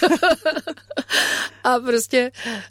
[1.64, 2.30] a prostě,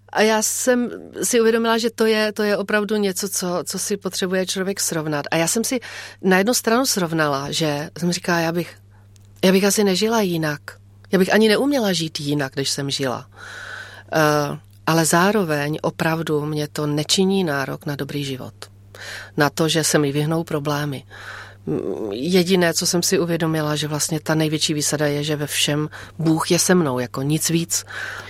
[0.10, 0.90] a já jsem
[1.24, 5.26] si uvědomila, že to je, to je opravdu něco, co, co si potřebuje člověk srovnat.
[5.32, 5.80] A já jsem si
[6.22, 8.76] na jednu stranu srovnala, že jsem říkala, já bych,
[9.44, 10.62] já bych asi nežila jinak.
[11.12, 13.28] Já bych ani neuměla žít jinak, když jsem žila.
[14.50, 18.54] Uh, ale zároveň opravdu mě to nečiní nárok na dobrý život.
[19.38, 21.04] Na to, že se mi vyhnou problémy
[22.12, 26.52] jediné, co jsem si uvědomila, že vlastně ta největší výsada je, že ve všem Bůh
[26.52, 27.86] je se mnou, jako nic víc,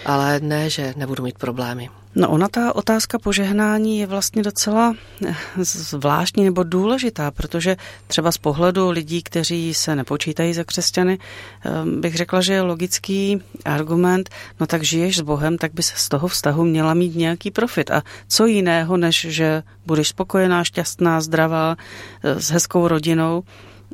[0.05, 1.89] ale ne, že nebudu mít problémy.
[2.15, 4.95] No ona ta otázka požehnání je vlastně docela
[5.27, 11.17] eh, zvláštní nebo důležitá, protože třeba z pohledu lidí, kteří se nepočítají za křesťany,
[11.65, 11.69] eh,
[11.99, 16.09] bych řekla, že je logický argument, no tak žiješ s Bohem, tak by se z
[16.09, 17.91] toho vztahu měla mít nějaký profit.
[17.91, 21.75] A co jiného, než že budeš spokojená, šťastná, zdravá,
[22.23, 23.43] eh, s hezkou rodinou,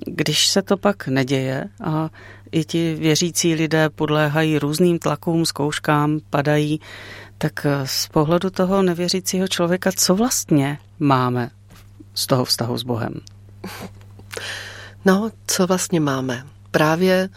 [0.06, 2.10] když se to pak neděje a
[2.52, 6.80] i ti věřící lidé podléhají různým tlakům, zkouškám, padají,
[7.46, 11.50] tak eh, z pohledu toho nevěřícího člověka, co vlastně máme
[12.14, 13.14] z toho vztahu s Bohem?
[15.06, 16.44] No, co vlastně máme?
[16.72, 17.30] Právě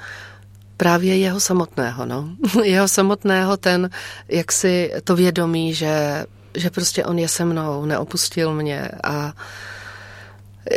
[0.77, 2.29] právě jeho samotného, no.
[2.65, 3.91] Jeho samotného ten,
[4.29, 9.33] jak si to vědomí, že, že prostě on je se mnou, neopustil mě a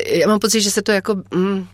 [0.07, 1.67] já mám pocit, že se to jako, mm,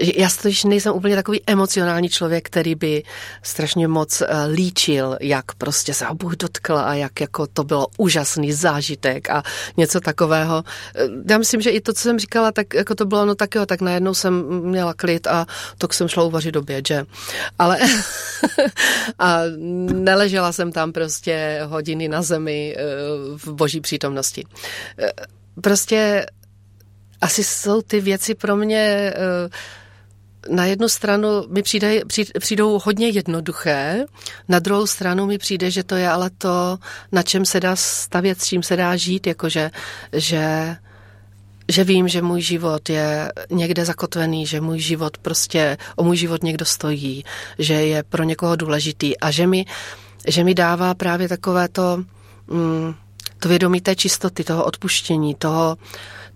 [0.00, 3.02] já totiž nejsem úplně takový emocionální člověk, který by
[3.42, 7.86] strašně moc eh, líčil, jak prostě se ho Bůh dotkl a jak jako to bylo
[7.96, 9.42] úžasný zážitek a
[9.76, 10.64] něco takového.
[10.94, 13.54] Eh, já myslím, že i to, co jsem říkala, tak jako to bylo, no tak
[13.54, 15.46] jo, tak najednou jsem měla klid a
[15.78, 17.04] to jsem šla uvařit do že?
[17.58, 17.78] Ale
[19.18, 19.38] a
[19.92, 22.82] neležela jsem tam prostě hodiny na zemi eh,
[23.36, 24.44] v boží přítomnosti.
[25.60, 26.26] Prostě
[27.20, 29.12] asi jsou ty věci pro mě
[30.50, 32.00] na jednu stranu mi přijde,
[32.40, 34.04] přijdou hodně jednoduché,
[34.48, 36.78] na druhou stranu mi přijde, že to je ale to,
[37.12, 39.70] na čem se dá stavět, s čím se dá žít, jakože,
[40.12, 40.76] že,
[41.68, 46.42] že vím, že můj život je někde zakotvený, že můj život prostě, o můj život
[46.42, 47.24] někdo stojí,
[47.58, 49.64] že je pro někoho důležitý a že mi,
[50.26, 52.04] že mi dává právě takové to,
[52.46, 52.94] mm,
[53.38, 55.76] to vědomí té čistoty, toho odpuštění, toho,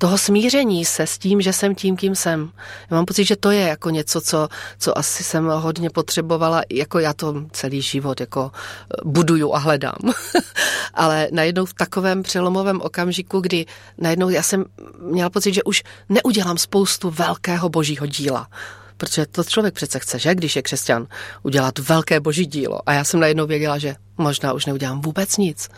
[0.03, 2.51] toho smíření se s tím, že jsem tím, kým jsem.
[2.91, 6.99] Já mám pocit, že to je jako něco, co, co asi jsem hodně potřebovala, jako
[6.99, 9.99] já to celý život jako eh, buduju a hledám.
[10.95, 13.67] Ale najednou v takovém přelomovém okamžiku, kdy
[13.99, 14.65] najednou já jsem
[14.99, 18.49] měla pocit, že už neudělám spoustu velkého božího díla.
[18.97, 21.07] Protože to člověk přece chce, že, když je křesťan,
[21.43, 22.81] udělat velké boží dílo.
[22.87, 25.69] A já jsem najednou věděla, že možná už neudělám vůbec nic.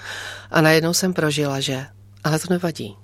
[0.50, 1.86] A najednou jsem prožila, že
[2.24, 3.03] ale to nevadí.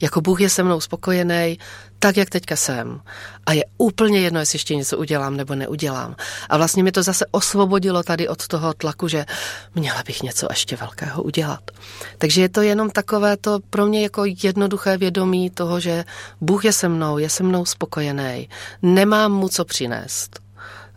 [0.00, 1.58] Jako Bůh je se mnou spokojený,
[1.98, 3.00] tak, jak teďka jsem.
[3.46, 6.16] A je úplně jedno, jestli ještě něco udělám nebo neudělám.
[6.48, 9.26] A vlastně mi to zase osvobodilo tady od toho tlaku, že
[9.74, 11.70] měla bych něco ještě velkého udělat.
[12.18, 16.04] Takže je to jenom takové to pro mě jako jednoduché vědomí toho, že
[16.40, 18.48] Bůh je se mnou, je se mnou spokojený.
[18.82, 20.40] Nemám mu co přinést.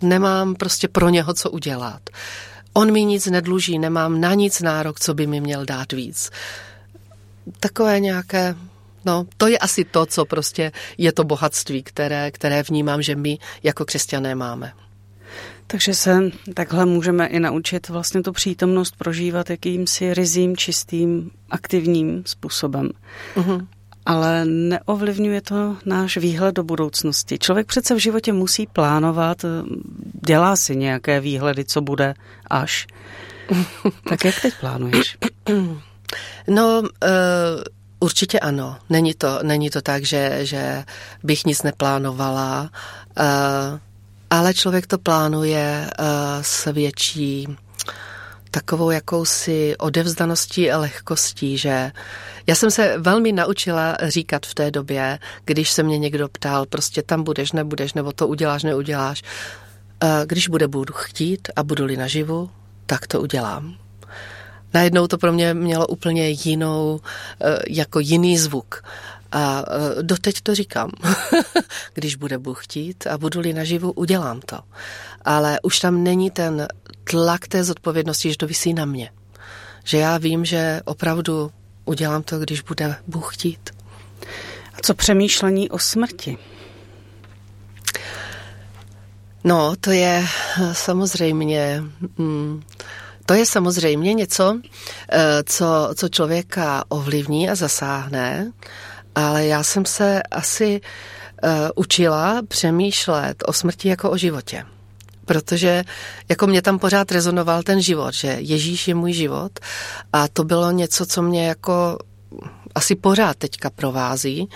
[0.02, 2.02] Nemám prostě pro něho co udělat.
[2.74, 6.30] On mi nic nedluží, nemám na nic nárok, co by mi měl dát víc.
[7.60, 8.56] Takové nějaké
[9.06, 13.38] No, to je asi to, co prostě je to bohatství, které, které vnímám, že my
[13.64, 14.74] jako křesťané máme.
[15.68, 16.20] Takže se
[16.54, 22.90] takhle můžeme i naučit vlastně tu přítomnost prožívat jakýmsi rizím, čistým, aktivním způsobem.
[23.36, 23.68] Uh-huh.
[24.06, 27.40] Ale neovlivňuje to náš výhled do budoucnosti.
[27.40, 29.46] Člověk přece v životě musí plánovat,
[30.28, 32.14] dělá si nějaké výhledy, co bude
[32.50, 32.88] až.
[34.10, 35.18] tak jak teď plánuješ?
[36.48, 37.64] No, uh
[38.00, 38.78] Určitě ano.
[38.90, 40.84] Není to, není to tak, že, že
[41.24, 42.62] bych nic neplánovala,
[43.20, 43.80] uh,
[44.30, 46.06] ale člověk to plánuje uh,
[46.42, 47.48] s větší
[48.52, 51.92] takovou jakousi odevzdaností a lehkostí, že
[52.48, 57.04] já jsem se velmi naučila říkat v té době, když se mě někdo ptal, prostě
[57.04, 59.22] tam budeš, nebudeš, nebo to uděláš, neuděláš.
[60.04, 62.50] Uh, když bude budu chtít a budu-li naživu,
[62.86, 63.89] tak to udělám
[64.74, 67.00] najednou to pro mě mělo úplně jinou,
[67.42, 68.84] eh, jako jiný zvuk.
[69.32, 70.92] A eh, doteď to říkám.
[71.94, 74.60] Když bude Bůh chtít a budu-li naživu, udělám to.
[75.26, 76.68] Ale už tam není ten
[77.04, 79.12] tlak té zodpovědnosti, že to vysí na mě.
[79.84, 81.52] Že já vím, že opravdu
[81.86, 83.70] udělám to, když bude Bůh chtít.
[84.74, 86.38] A co přemýšlení o smrti?
[89.44, 90.26] No, to je
[90.62, 91.84] eh, samozřejmě...
[92.18, 92.64] Hmm,
[93.30, 94.60] to je samozřejmě něco,
[95.12, 98.52] eh, co, co člověka ovlivní a zasáhne,
[99.16, 100.82] ale já jsem se asi
[101.44, 104.66] uh, učila přemýšlet o smrti jako o životě.
[105.26, 105.84] Protože
[106.30, 109.60] jako mě tam pořád rezonoval ten život, že Ježíš je můj život
[110.14, 111.98] a to bylo něco, co mě jako
[112.76, 114.50] asi pořád teďka provází,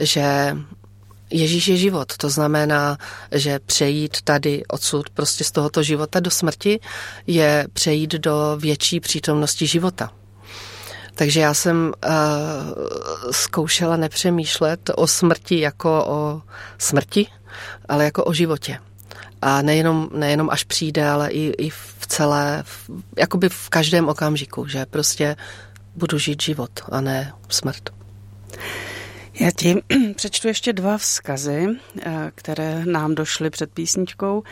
[0.00, 0.56] že
[1.30, 2.98] Ježíš je život, to znamená,
[3.32, 6.80] že přejít tady odsud prostě z tohoto života do smrti
[7.26, 10.12] je přejít do větší přítomnosti života.
[11.14, 12.12] Takže já jsem uh,
[13.30, 16.42] zkoušela nepřemýšlet o smrti jako o
[16.78, 17.26] smrti,
[17.88, 18.78] ale jako o životě.
[19.42, 24.66] A nejenom, nejenom až přijde, ale i, i v celé, v, jakoby v každém okamžiku,
[24.66, 25.36] že prostě
[25.94, 27.90] budu žít život a ne smrt.
[29.40, 29.82] Já ti
[30.16, 31.66] přečtu ještě dva vzkazy,
[32.02, 34.42] eh, které nám došly před písničkou.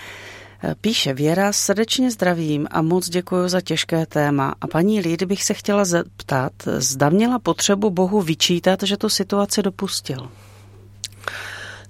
[0.64, 4.55] Eh, píše Věra, srdečně zdravím a moc děkuji za těžké téma.
[4.61, 9.62] A paní Lídy bych se chtěla zeptat, zda měla potřebu Bohu vyčítat, že tu situaci
[9.62, 10.29] dopustil.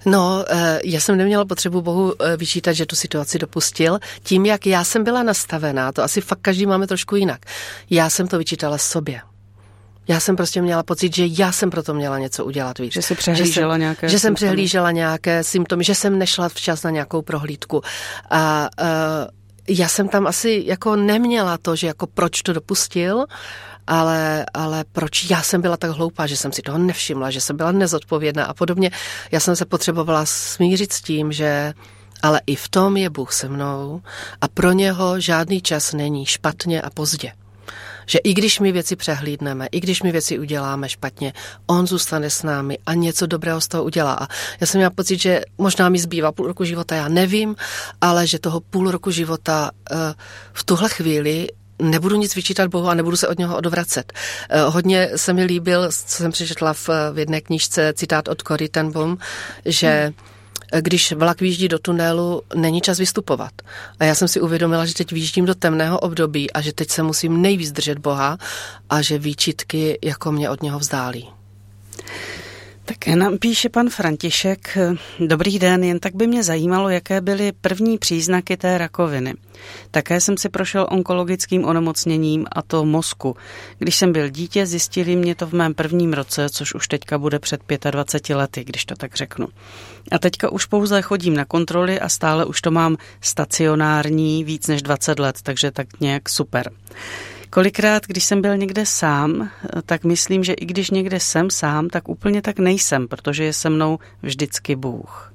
[0.06, 3.98] No, eh, já jsem neměla potřebu Bohu vyčítat, že tu situaci dopustil.
[4.22, 7.40] Tím, jak já jsem byla nastavená, to asi fakt každý máme trošku jinak.
[7.90, 9.20] Já jsem to vyčítala sobě.
[10.08, 12.92] Já jsem prostě měla pocit, že já jsem proto měla něco udělat víc.
[12.92, 16.82] Že jsi přehlížela že jsem, nějaké Že jsem přehlížela nějaké symptomy, že jsem nešla včas
[16.82, 17.82] na nějakou prohlídku.
[18.30, 18.86] A uh,
[19.68, 23.24] já jsem tam asi jako neměla to, že jako proč to dopustil,
[23.86, 27.56] ale, ale proč já jsem byla tak hloupá, že jsem si toho nevšimla, že jsem
[27.56, 28.90] byla nezodpovědná a podobně.
[29.32, 31.72] Já jsem se potřebovala smířit s tím, že
[32.22, 34.02] ale i v tom je Bůh se mnou
[34.40, 37.32] a pro něho žádný čas není špatně a pozdě.
[38.06, 41.32] Že i když my věci přehlídneme, i když my věci uděláme špatně,
[41.66, 44.14] on zůstane s námi a něco dobrého z toho udělá.
[44.14, 44.26] A
[44.60, 47.56] já jsem měla pocit, že možná mi zbývá půl roku života, já nevím,
[48.00, 49.98] ale že toho půl roku života uh,
[50.52, 54.12] v tuhle chvíli nebudu nic vyčítat Bohu a nebudu se od něho odvracet.
[54.12, 59.16] Uh, hodně se mi líbil, co jsem přečetla v, jedné knížce, citát od Cory Tenbom,
[59.64, 60.33] že hmm
[60.80, 63.52] když vlak výjíždí do tunelu, není čas vystupovat.
[64.00, 67.02] A já jsem si uvědomila, že teď výjíždím do temného období a že teď se
[67.02, 68.38] musím nejvíc držet Boha
[68.90, 71.28] a že výčitky jako mě od něho vzdálí.
[72.86, 74.78] Tak nám píše pan František,
[75.20, 79.34] dobrý den, jen tak by mě zajímalo, jaké byly první příznaky té rakoviny.
[79.90, 83.36] Také jsem si prošel onkologickým onemocněním a to mozku.
[83.78, 87.38] Když jsem byl dítě, zjistili mě to v mém prvním roce, což už teďka bude
[87.38, 87.60] před
[87.90, 89.48] 25 lety, když to tak řeknu.
[90.12, 94.82] A teďka už pouze chodím na kontroly a stále už to mám stacionární víc než
[94.82, 96.70] 20 let, takže tak nějak super.
[97.50, 99.50] Kolikrát, když jsem byl někde sám,
[99.86, 103.70] tak myslím, že i když někde jsem sám, tak úplně tak nejsem, protože je se
[103.70, 105.32] mnou vždycky Bůh.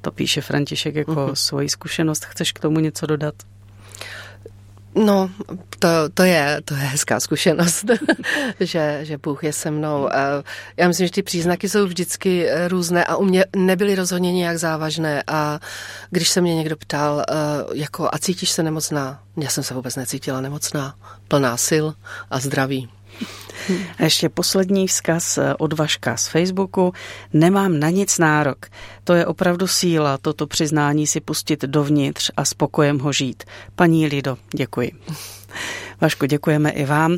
[0.00, 1.34] To píše František jako uh-huh.
[1.34, 2.24] svoji zkušenost.
[2.24, 3.34] Chceš k tomu něco dodat?
[4.94, 5.30] No,
[5.78, 7.84] to, to, je, to je hezká zkušenost,
[8.60, 10.08] že, že Bůh je se mnou.
[10.76, 14.58] Já myslím, že ty příznaky jsou vždycky eh, různé a u mě nebyly rozhodně nějak
[14.58, 15.60] závažné a
[16.10, 17.34] když se mě někdo ptal, eh,
[17.74, 19.22] jako a cítíš se nemocná?
[19.36, 20.94] Já jsem se vůbec necítila nemocná,
[21.28, 21.86] plná sil
[22.30, 22.88] a zdraví.
[23.98, 26.92] A ještě poslední vzkaz eh, od Vaška z Facebooku.
[27.32, 28.66] Nemám na nic nárok.
[29.04, 33.44] To je opravdu síla, toto přiznání si pustit dovnitř a spokojem ho žít.
[33.76, 34.92] Paní Lido, děkuji.
[36.00, 37.16] Vašku, děkujeme i vám.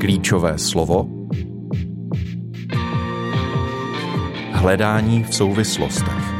[0.00, 1.08] Klíčové slovo
[4.52, 6.39] Hledání v souvislostech.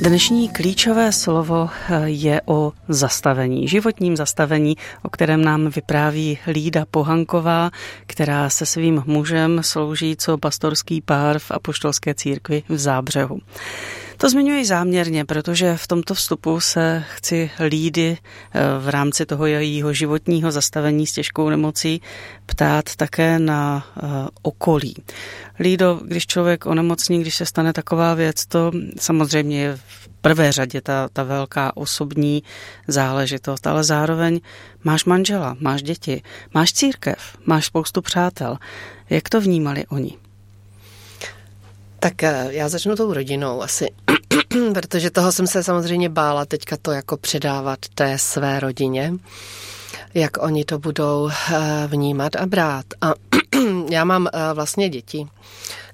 [0.00, 7.70] Dnešní klíčové slovo eh, je o zastavení, životním zastavení, o kterém nám vypráví Lída Pohanková,
[8.06, 13.38] která se svým mužem slouží co pastorský pár v apoštolské církvi v Zábřehu.
[14.20, 19.92] To zmiňuji záměrně, protože v tomto vstupu se chci Lídy eh, v rámci toho jejího
[19.92, 22.02] životního zastavení s těžkou nemocí
[22.46, 24.00] ptát také na eh,
[24.42, 24.94] okolí.
[25.60, 30.80] Lído, když člověk onemocní, když se stane taková věc, to samozřejmě je v prvé řadě
[30.80, 32.42] ta, ta velká osobní
[32.88, 34.40] záležitost, ale zároveň
[34.84, 36.22] máš manžela, máš děti,
[36.54, 38.58] máš církev, máš spoustu přátel.
[39.10, 40.16] Jak to vnímali oni?
[42.00, 43.86] Tak eh, já začnu tou rodinou asi,
[44.74, 49.12] protože toho jsem se samozřejmě bála teďka to jako předávat té své rodině,
[50.14, 52.86] jak oni to budou eh, vnímat a brát.
[53.00, 53.14] A
[53.90, 55.26] já mám eh, vlastně děti,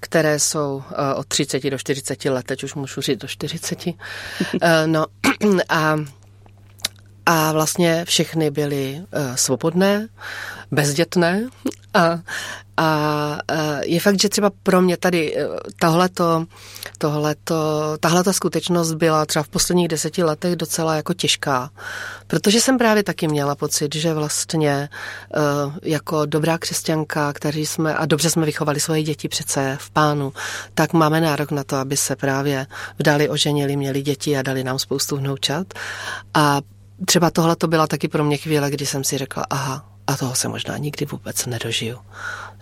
[0.01, 0.83] které jsou
[1.17, 3.79] od 30 do 40 let, teď už můžu říct do 40.
[4.87, 5.07] No
[5.69, 5.97] a
[7.27, 9.03] a vlastně všechny byly
[9.35, 10.09] svobodné,
[10.71, 11.49] bezdětné
[11.95, 12.19] a,
[12.77, 16.47] a uh, je fakt, že třeba pro mě tady uh, tohleto,
[16.99, 17.55] tohleto,
[18.01, 21.71] tahle ta skutečnost byla třeba v posledních deseti letech docela jako těžká,
[22.27, 24.89] protože jsem právě taky měla pocit, že vlastně
[25.37, 30.33] uh, jako dobrá křesťanka, kteří jsme, a dobře jsme vychovali svoje děti přece v pánu,
[30.75, 32.67] tak máme nárok na to, aby se právě
[32.99, 35.67] vdali, oženili, měli děti a dali nám spoustu vnoučat.
[36.35, 36.61] A
[37.07, 40.35] třeba tohle to byla taky pro mě chvíle, kdy jsem si řekla, aha, a toho
[40.35, 41.99] se možná nikdy vůbec nedožiju.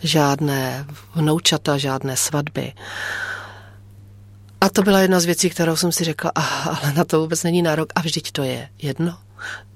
[0.03, 2.73] Žádné vnoučata, žádné svatby.
[4.61, 7.43] A to byla jedna z věcí, kterou jsem si řekla, aha, ale na to vůbec
[7.43, 9.19] není nárok a vždyť to je jedno.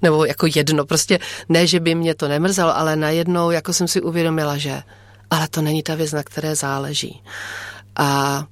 [0.03, 4.01] Nebo jako jedno, prostě ne, že by mě to nemrzelo, ale najednou jako jsem si
[4.01, 4.83] uvědomila, že
[5.31, 7.23] ale to není ta věc, na které záleží.
[7.97, 8.45] A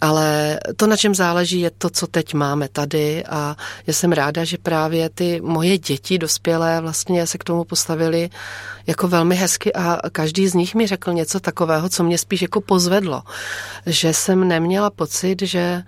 [0.00, 4.44] ale to, na čem záleží, je to, co teď máme tady a já jsem ráda,
[4.44, 8.30] že právě ty moje děti dospělé vlastně se k tomu postavili
[8.86, 12.60] jako velmi hezky a každý z nich mi řekl něco takového, co mě spíš jako
[12.60, 13.22] pozvedlo.
[13.86, 15.82] Že jsem neměla pocit, že,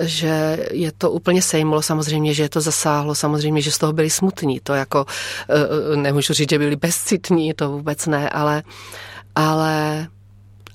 [0.00, 4.10] že je to úplně sejmulo, samozřejmě, že je to zasáhlo, samozřejmě, že z toho byli
[4.10, 4.60] smutní.
[4.60, 5.06] To jako,
[5.48, 8.62] eh, nemůžu říct, že byli bezcitní, to vůbec ne, ale,
[9.34, 10.06] ale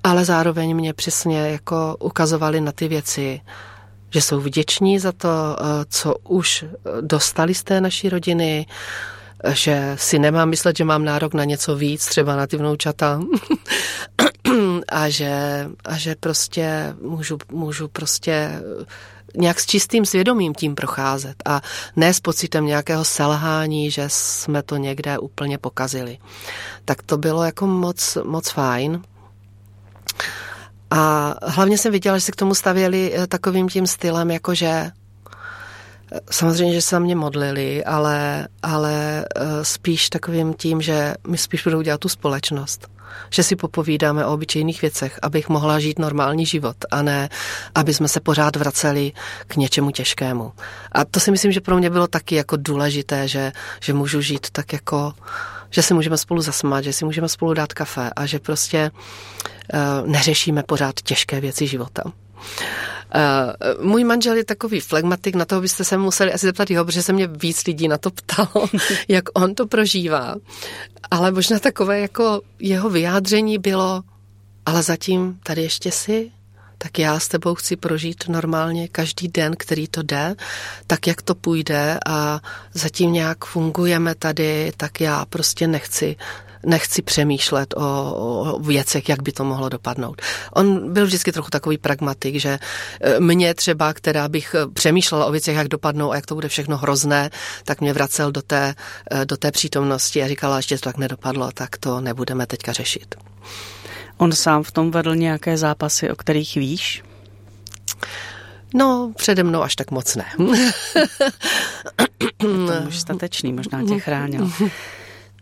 [0.04, 3.42] ale zároveň mě přesně jako ukazovali na ty věci,
[4.10, 6.66] že jsou vděční za to, eh, co už
[7.02, 8.66] dostali z té naší rodiny,
[9.54, 13.22] že si nemám myslet, že mám nárok na něco víc, třeba na ty vnoučata.
[14.90, 18.62] a, že, a že prostě můžu, můžu prostě
[19.38, 21.62] nějak s čistým svědomím tím procházet a
[21.96, 26.18] ne s pocitem nějakého selhání, že jsme to někde úplně pokazili.
[26.86, 29.02] Tak to bylo jako moc, moc fajn.
[30.94, 34.92] A hlavně jsem viděla, že se k tomu stavěli eh, takovým tím stylem, jakože eh,
[36.32, 41.82] Samozřejmě, že se mě modlili, ale, ale eh, spíš takovým tím, že my spíš budou
[41.82, 42.88] dělat tu společnost.
[43.30, 47.30] Že si popovídáme o obyčejných věcech, abych mohla žít normální život a ne,
[47.76, 49.12] aby jsme se pořád vraceli
[49.48, 50.52] k něčemu těžkému.
[50.92, 53.52] A to si myslím, že pro mě bylo taky jako důležité, že,
[53.82, 55.14] že můžu žít tak jako
[55.74, 58.92] že si můžeme spolu zasmát, že si můžeme spolu dát kafe a že prostě
[59.74, 62.04] uh, neřešíme pořád těžké věci života.
[62.06, 62.12] Uh,
[63.86, 67.14] můj manžel je takový flegmatik, na toho byste se museli asi zeptat jeho, protože se
[67.14, 68.68] mě víc lidí na to ptalo,
[69.08, 70.36] jak on to prožívá.
[71.12, 74.04] Ale možná takové jako jeho vyjádření bylo,
[74.66, 76.32] ale zatím tady ještě si,
[76.84, 80.36] tak já s tebou chci prožít normálně každý den, který to jde,
[80.88, 82.40] tak jak to půjde a
[82.74, 86.16] zatím nějak fungujeme tady, tak já prostě nechci
[86.66, 90.22] nechci přemýšlet o, o věcech, jak by to mohlo dopadnout.
[90.54, 92.60] On byl vždycky trochu takový pragmatik, že
[93.02, 96.48] e, mě třeba, která bych e, přemýšlela o věcech, jak dopadnou a jak to bude
[96.48, 97.30] všechno hrozné,
[97.66, 98.76] tak mě vracel do té,
[99.12, 103.16] e, do té přítomnosti a říkala, ještě to tak nedopadlo, tak to nebudeme teďka řešit.
[104.18, 107.04] On sám v tom vedl nějaké zápasy, o kterých víš?
[108.74, 110.26] No, přede mnou až tak moc ne.
[112.38, 112.48] to
[112.84, 114.52] muž statečný, možná tě chránil.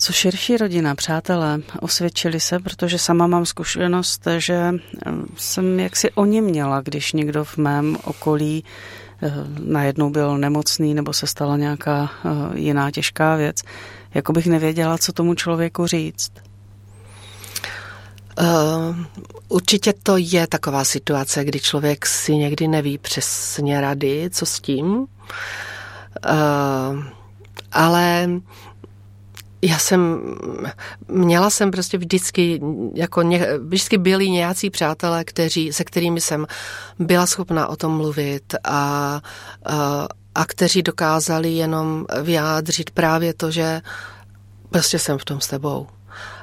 [0.03, 6.25] Co širší rodina, přátelé, osvědčili se, protože sama mám zkušenost, že eh, jsem jaksi o
[6.25, 8.63] ně měla, když někdo v mém okolí
[9.21, 13.61] eh, najednou byl nemocný nebo se stala nějaká eh, jiná těžká věc,
[14.13, 16.31] jako bych nevěděla, co tomu člověku říct.
[18.41, 18.95] Uh,
[19.47, 24.85] určitě to je taková situace, kdy člověk si někdy neví přesně rady, co s tím.
[24.87, 25.07] Uh,
[27.71, 28.29] ale
[29.61, 30.21] já jsem,
[31.07, 32.61] měla jsem prostě vždycky,
[32.95, 36.47] jako ně, vždycky byli nějací přátelé, kteří, se kterými jsem
[36.99, 39.21] byla schopna o tom mluvit a,
[39.65, 43.81] a, a kteří dokázali jenom vyjádřit právě to, že
[44.69, 45.87] prostě jsem v tom s tebou.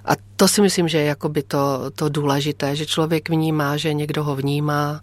[0.08, 4.24] A to si myslím, že je jakoby to, to důležité, že člověk vnímá, že někdo
[4.24, 5.00] ho vnímá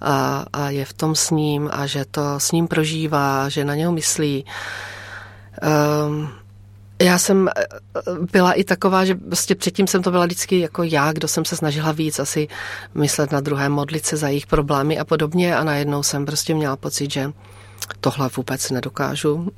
[0.00, 3.74] a, a je v tom s ním a že to s ním prožívá, že na
[3.74, 4.44] něho myslí.
[6.08, 6.28] Um,
[7.02, 7.62] já jsem eh,
[8.32, 11.56] byla i taková, že vlastně předtím jsem to byla vždycky jako já, kdo jsem se
[11.56, 12.48] snažila víc asi
[12.94, 16.76] myslet na druhé, modlit se za jejich problémy a podobně a najednou jsem prostě měla
[16.76, 17.32] pocit, že
[18.00, 19.48] tohle vůbec nedokážu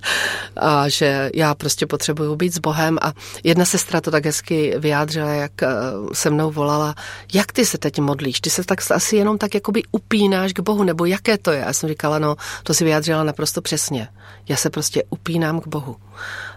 [0.56, 3.12] a že já prostě potřebuju být s Bohem a
[3.44, 5.68] jedna sestra to tak hezky vyjádřila, jak eh,
[6.12, 6.94] se mnou volala,
[7.32, 10.84] jak ty se teď modlíš, ty se tak asi jenom tak jakoby upínáš k Bohu,
[10.84, 11.58] nebo jaké to je?
[11.58, 14.08] Já jsem říkala, no to si vyjádřila naprosto přesně.
[14.48, 15.96] Já se prostě upínám k Bohu.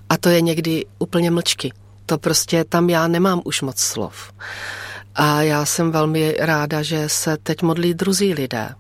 [0.10, 1.74] A to je někdy úplně mlčky.
[2.06, 4.32] To prostě tam já nemám už moc slov.
[5.16, 8.76] A já jsem velmi ráda, že se teď modlí druzí lidé.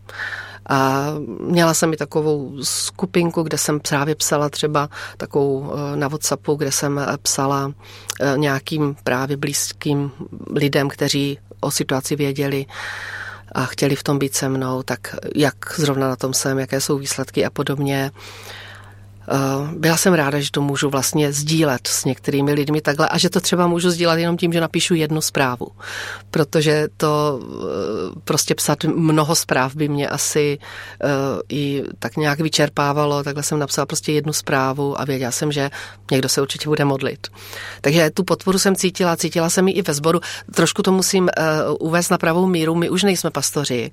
[0.70, 1.09] A
[1.39, 6.72] měla jsem i takovou skupinku, kde jsem právě psala třeba takovou eh, na Whatsappu, kde
[6.72, 7.74] jsem eh, psala
[8.22, 10.11] eh, nějakým právě blízkým
[10.49, 12.66] lidem, kteří o situaci věděli
[13.51, 16.97] a chtěli v tom být se mnou, tak jak zrovna na tom jsem, jaké jsou
[16.97, 18.11] výsledky a podobně.
[19.30, 19.36] Eh,
[19.78, 23.39] byla jsem ráda, že to můžu vlastně sdílet s některými lidmi takhle a že to
[23.39, 25.67] třeba můžu sdílet jenom tím, že napíšu jednu zprávu,
[26.32, 30.57] protože to eh, prostě psat mnoho zpráv by mě asi
[31.03, 31.07] eh,
[31.49, 35.69] i tak nějak vyčerpávalo, takhle jsem napsala prostě jednu zprávu a věděla jsem, že
[36.11, 37.28] někdo se určitě bude modlit.
[37.82, 40.19] Takže tu podporu jsem cítila, cítila jsem ji i ve sboru.
[40.55, 41.30] Trošku to musím
[41.80, 43.91] uvést na pravou míru, my už nejsme pastoři.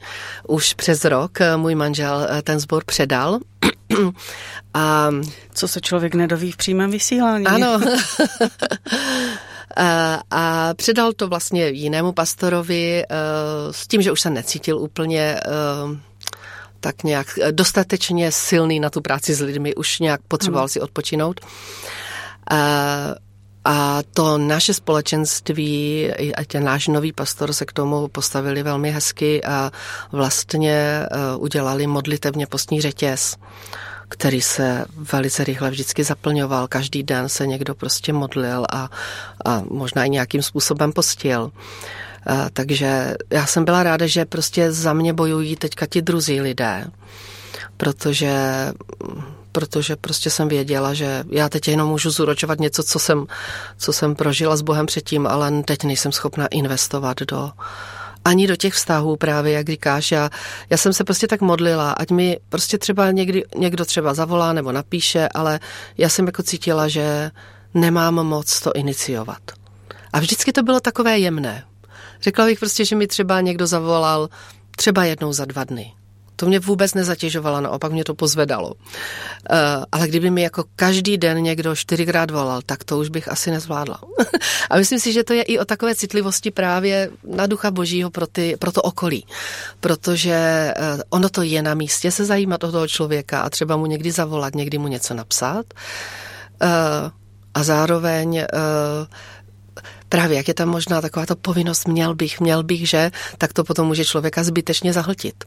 [0.49, 3.39] Už přes rok můj manžel ten sbor předal
[4.74, 5.11] a
[5.55, 7.47] co se člověk nedoví v přímém vysílání.
[7.47, 7.80] Ano.
[9.76, 15.41] a, a předal to vlastně jinému pastorovi uh, s tím, že už se necítil úplně
[15.84, 15.97] uh,
[16.80, 20.68] tak nějak dostatečně silný na tu práci s lidmi, už nějak potřeboval ano.
[20.68, 21.41] si odpočinout.
[23.64, 29.44] A to naše společenství a ten náš nový pastor se k tomu postavili velmi hezky
[29.44, 29.70] a
[30.12, 31.06] vlastně
[31.38, 33.36] udělali modlitevně postní řetěz
[34.11, 36.68] který se velice rychle vždycky zaplňoval.
[36.68, 38.90] Každý den se někdo prostě modlil a,
[39.44, 41.50] a možná i nějakým způsobem postil.
[42.26, 46.86] A, takže já jsem byla ráda, že prostě za mě bojují teďka ti druzí lidé,
[47.76, 48.32] protože
[49.53, 53.26] protože prostě jsem věděla, že já teď jenom můžu zúročovat něco, co jsem,
[53.78, 57.51] co jsem prožila s Bohem předtím, ale teď nejsem schopna investovat do,
[58.24, 60.12] ani do těch vztahů právě, jak říkáš.
[60.12, 60.30] Já,
[60.70, 64.72] já jsem se prostě tak modlila, ať mi prostě třeba někdy, někdo třeba zavolá nebo
[64.72, 65.61] napíše, ale
[65.98, 67.30] já jsem jako cítila, že
[67.74, 69.42] nemám moc to iniciovat.
[70.12, 71.64] A vždycky to bylo takové jemné.
[72.22, 74.28] Řekla bych prostě, že mi třeba někdo zavolal
[74.76, 75.92] třeba jednou za dva dny.
[76.41, 78.68] To mě vůbec nezatěžovalo, naopak mě to pozvedalo.
[78.68, 78.74] Uh,
[79.93, 84.01] ale kdyby mi jako každý den někdo čtyřikrát volal, tak to už bych asi nezvládla.
[84.70, 88.26] a myslím si, že to je i o takové citlivosti právě na ducha božího pro,
[88.26, 89.26] ty, pro to okolí.
[89.80, 93.86] Protože uh, ono to je na místě se zajímat o toho člověka a třeba mu
[93.86, 95.66] někdy zavolat, někdy mu něco napsat.
[96.62, 96.68] Uh,
[97.55, 98.45] a zároveň
[100.09, 103.64] právě jak je tam možná taková to povinnost měl bych, měl bych, že, tak to
[103.64, 105.45] potom může člověka zbytečně zahltit.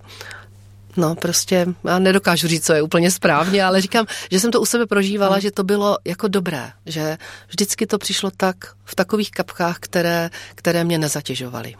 [0.97, 4.65] No, prostě já nedokážu říct, co je úplně správně, ale říkám, že jsem to u
[4.65, 7.17] sebe prožívala, že to bylo jako dobré, že
[7.47, 11.75] vždycky to přišlo tak v takových kapkách, které, které mě nezatěžovaly.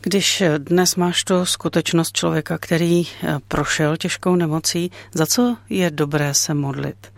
[0.00, 6.34] Když dnes máš tu skutečnost člověka, který eh, prošel těžkou nemocí, za co je dobré
[6.34, 7.12] se modlit?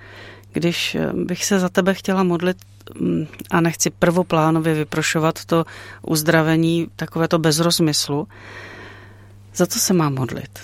[0.53, 2.57] Když eh, bych se za tebe chtěla modlit
[3.01, 5.65] mm, a nechci prvoplánově vyprošovat to
[6.03, 8.29] uzdravení, takové to bez rozmyslu,
[9.59, 10.59] za co se má modlit?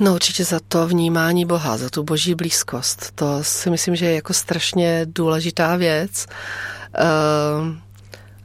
[0.00, 3.12] No určitě za to vnímání Boha, za tu boží blízkost.
[3.14, 6.26] To si myslím, že je jako strašně důležitá věc.
[7.00, 7.76] Uh,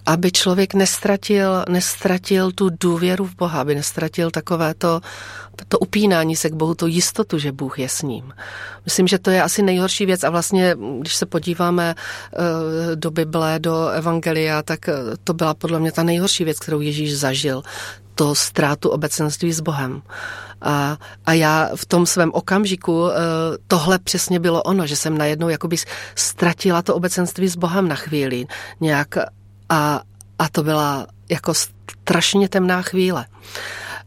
[0.05, 5.01] aby člověk nestratil, nestratil tu důvěru v Boha, aby nestratil takové to,
[5.67, 8.33] to upínání se k Bohu, tu jistotu, že Bůh je s ním.
[8.85, 13.59] Myslím, že to je asi nejhorší věc a vlastně, když se podíváme eh, do Bible,
[13.59, 17.63] do Evangelia, tak eh, to byla podle mě ta nejhorší věc, kterou Ježíš zažil
[18.21, 20.01] to ztrátu obecenství s Bohem.
[20.61, 23.15] A, a já v tom svém okamžiku eh,
[23.67, 25.77] tohle přesně bylo ono, že jsem najednou jakoby
[26.15, 28.45] ztratila to obecenství s Bohem na chvíli.
[28.79, 29.17] Nějak
[29.69, 30.01] a,
[30.39, 33.25] a to byla jako strašně temná chvíle.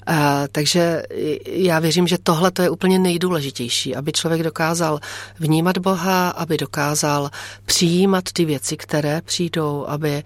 [0.08, 0.16] Uh,
[0.52, 1.02] takže
[1.46, 5.00] já věřím, že tohle to je úplně nejdůležitější, aby člověk dokázal
[5.38, 7.30] vnímat Boha, aby dokázal
[7.64, 10.22] přijímat ty věci, které přijdou, aby,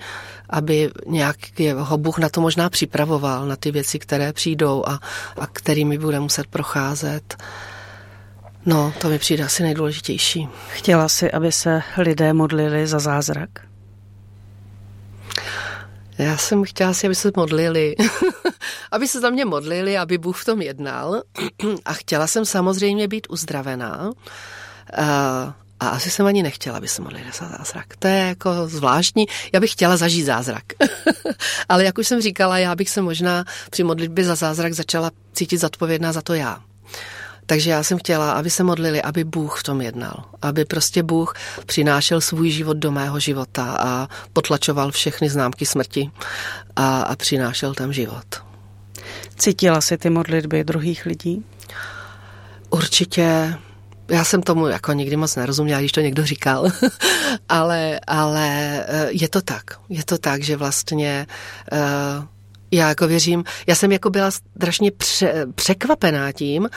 [0.51, 1.37] aby nějak
[1.77, 5.01] ho Bůh na to možná připravoval, na ty věci, které přijdou a,
[5.39, 7.37] a kterými bude muset procházet.
[8.67, 10.49] No, to mi přijde asi nejdůležitější.
[10.69, 13.68] Chtěla si, aby se lidé modlili za zázrak?
[16.19, 17.97] Já jsem chtěla si, aby se modlili.
[18.91, 21.23] aby se za mě modlili, aby Bůh v tom jednal.
[21.85, 24.11] a chtěla jsem samozřejmě být uzdravená.
[25.81, 27.97] A asi jsem ani nechtěla, aby se modlili za zázrak.
[27.99, 29.27] To je jako zvláštní.
[29.53, 30.65] Já bych chtěla zažít zázrak.
[31.69, 35.59] Ale jak už jsem říkala, já bych se možná při modlitbě za zázrak začala cítit
[35.59, 36.61] zodpovědná za to já.
[37.49, 40.25] Takže já jsem chtěla, aby se modlili, aby Bůh v tom jednal.
[40.43, 41.35] Aby prostě Bůh
[41.67, 46.11] přinášel svůj život do mého života a potlačoval všechny známky smrti
[46.77, 48.25] a, a přinášel tam život.
[49.37, 51.45] Cítila si ty modlitby druhých lidí?
[52.71, 53.55] Určitě
[54.09, 56.71] já jsem tomu jako nikdy moc nerozuměla, když to někdo říkal,
[57.49, 58.49] ale, ale
[58.89, 59.65] eh, je to tak.
[59.89, 61.27] Je to tak, že vlastně
[61.73, 62.25] uh,
[62.71, 66.69] já jako věřím, já jsem jako byla strašně pře, překvapená tím,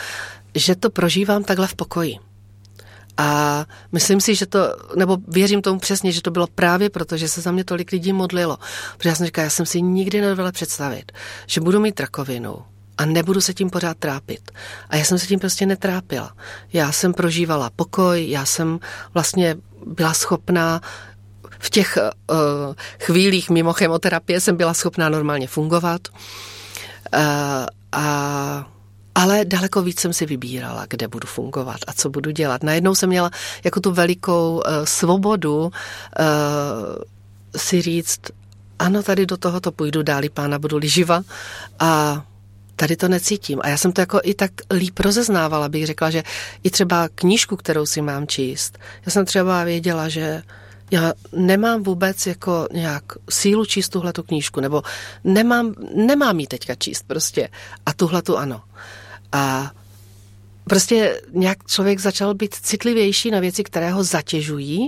[0.55, 2.15] že to prožívám takhle v pokoji.
[3.17, 4.59] A myslím si, že to,
[4.95, 8.13] nebo věřím tomu přesně, že to bylo právě proto, že se za mě tolik lidí
[8.13, 8.57] modlilo.
[8.97, 11.11] Protože já jsem říkala, já jsem si nikdy nedovedla představit,
[11.47, 12.57] že budu mít rakovinu
[12.97, 14.51] a nebudu se tím pořád trápit.
[14.89, 16.33] A já jsem se tím prostě netrápila.
[16.73, 18.79] Já jsem prožívala pokoj, já jsem
[19.13, 20.81] vlastně byla schopná
[21.59, 22.37] v těch uh,
[22.99, 26.01] chvílích mimo chemoterapie jsem byla schopná normálně fungovat.
[27.13, 27.21] Uh,
[27.91, 28.71] a
[29.15, 32.63] ale daleko víc jsem si vybírala, kde budu fungovat a co budu dělat.
[32.63, 33.31] Najednou jsem měla
[33.63, 35.71] jako tu velikou uh, svobodu uh,
[37.57, 38.19] si říct,
[38.79, 41.21] ano, tady do tohoto půjdu, dáli pána budu-li živa
[41.79, 42.23] a
[42.75, 43.59] tady to necítím.
[43.63, 46.23] A já jsem to jako i tak líp rozeznávala, bych řekla, že
[46.63, 50.41] i třeba knížku, kterou si mám číst, já jsem třeba věděla, že
[50.91, 54.83] já nemám vůbec jako nějak sílu číst tuhle tu knížku, nebo
[55.23, 57.49] nemám, nemám ji teďka číst prostě.
[57.85, 58.61] A tuhle tu ano.
[59.31, 59.71] A
[60.63, 64.87] prostě nějak člověk začal být citlivější na věci, které ho zatěžují.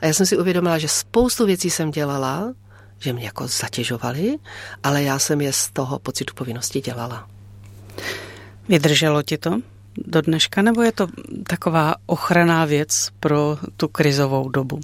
[0.00, 2.54] A já jsem si uvědomila, že spoustu věcí jsem dělala,
[2.98, 4.38] že mě jako zatěžovaly,
[4.82, 7.28] ale já jsem je z toho pocitu povinnosti dělala.
[8.68, 9.60] Vydrželo ti to
[9.96, 11.06] do dneška, nebo je to
[11.46, 14.80] taková ochranná věc pro tu krizovou dobu?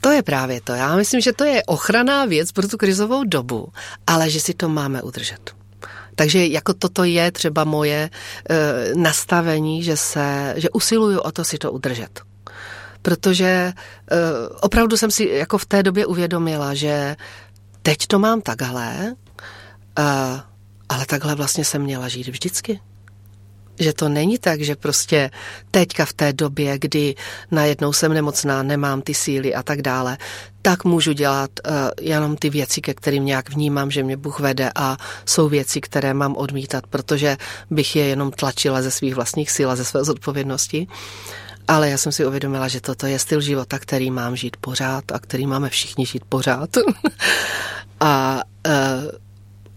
[0.00, 0.72] To je právě to.
[0.72, 3.68] Já myslím, že to je ochranná věc pro tu krizovou dobu,
[4.06, 5.54] ale že si to máme udržet.
[6.14, 8.10] Takže jako toto je třeba moje e,
[8.94, 12.20] nastavení, že se, že usiluju o to si to udržet.
[13.02, 13.72] Protože e,
[14.60, 17.16] opravdu jsem si jako v té době uvědomila, že
[17.86, 19.14] teď to mám takhle,
[19.98, 20.40] uh,
[20.88, 22.80] ale takhle vlastně jsem měla žít vždycky.
[23.78, 25.30] Že to není tak, že prostě
[25.70, 27.14] teďka v té době, kdy
[27.50, 30.18] najednou jsem nemocná, nemám ty síly a tak dále,
[30.62, 34.70] tak můžu dělat uh, jenom ty věci, ke kterým nějak vnímám, že mě Bůh vede
[34.74, 34.96] a
[35.26, 37.36] jsou věci, které mám odmítat, protože
[37.70, 40.86] bych je jenom tlačila ze svých vlastních sil a ze své zodpovědnosti.
[41.68, 45.18] Ale já jsem si uvědomila, že toto je styl života, který mám žít pořád a
[45.18, 46.70] který máme všichni žít pořád.
[48.00, 48.72] a uh,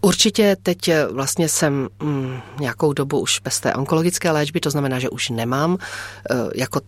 [0.00, 4.98] Určitě teď eh, vlastně jsem mm, nějakou dobu už bez té onkologické léčby, to znamená,
[4.98, 5.78] že už nemám uh,
[6.54, 6.80] jako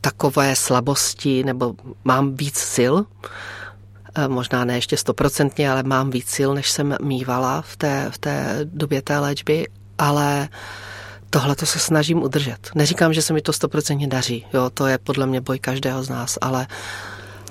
[0.00, 2.94] takové slabosti nebo mám víc sil.
[2.94, 8.18] Uh, možná ne ještě stoprocentně, ale mám víc sil, než jsem mývala v té, v
[8.18, 9.66] té době té léčby,
[9.98, 10.48] ale
[11.30, 12.70] tohle to se snažím udržet.
[12.74, 16.08] Neříkám, že se mi to stoprocentně daří, jo, to je podle mě boj každého z
[16.08, 16.66] nás, ale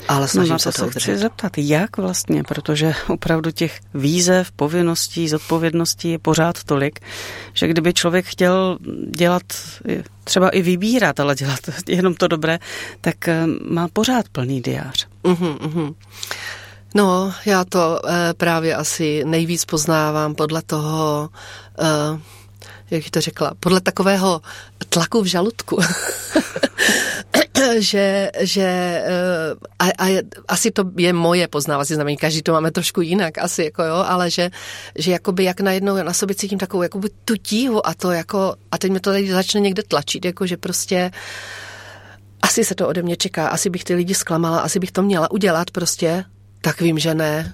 [0.07, 4.51] ale snažím no, na to se to chci zeptat, jak vlastně, protože opravdu těch výzev,
[4.51, 6.99] povinností, zodpovědností je pořád tolik,
[7.53, 8.77] že kdyby člověk chtěl
[9.15, 9.43] dělat,
[10.23, 12.59] třeba i vybírat, ale dělat jenom to dobré,
[13.01, 15.07] tak eh, má pořád plný diář.
[15.23, 15.95] Uh-huh, uh-huh.
[16.95, 21.29] No, já to uh, právě asi nejvíc poznávám podle toho,
[21.79, 22.19] uh,
[22.91, 24.41] jak to řekla, podle takového
[24.89, 25.79] tlaku v žaludku.
[27.79, 28.63] že, že
[29.05, 33.63] eh, a, a asi to je moje poznávací znamení, každý to máme trošku jinak asi,
[33.63, 34.51] jako jo, ale že,
[34.95, 38.77] že jakoby jak najednou na sobě cítím takovou jakoby tu tíhu a to jako, a
[38.77, 41.11] teď mi to tady začne někde tlačit, jako že prostě
[42.41, 45.31] asi se to ode mě čeká, asi bych ty lidi zklamala, asi bych to měla
[45.31, 46.25] udělat prostě,
[46.61, 47.53] tak vím, že ne.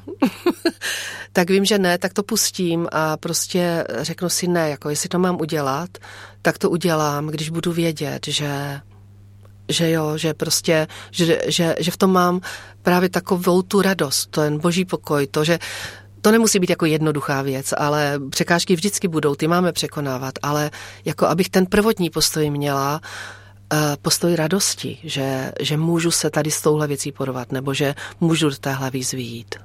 [1.33, 5.19] tak vím, že ne, tak to pustím a prostě řeknu si ne, jako jestli to
[5.19, 5.89] mám udělat,
[6.41, 8.81] tak to udělám, když budu vědět, že
[9.69, 12.41] že jo, že prostě, že, že, že v tom mám
[12.81, 15.59] právě takovou tu radost, ten boží pokoj, to, že
[16.21, 20.71] to nemusí být jako jednoduchá věc, ale překážky vždycky budou, ty máme překonávat, ale
[21.05, 23.01] jako abych ten prvotní postoj měla,
[23.73, 28.49] eh, postoj radosti, že, že můžu se tady s touhle věcí porovat, nebo že můžu
[28.49, 29.55] do téhle výzvy jít.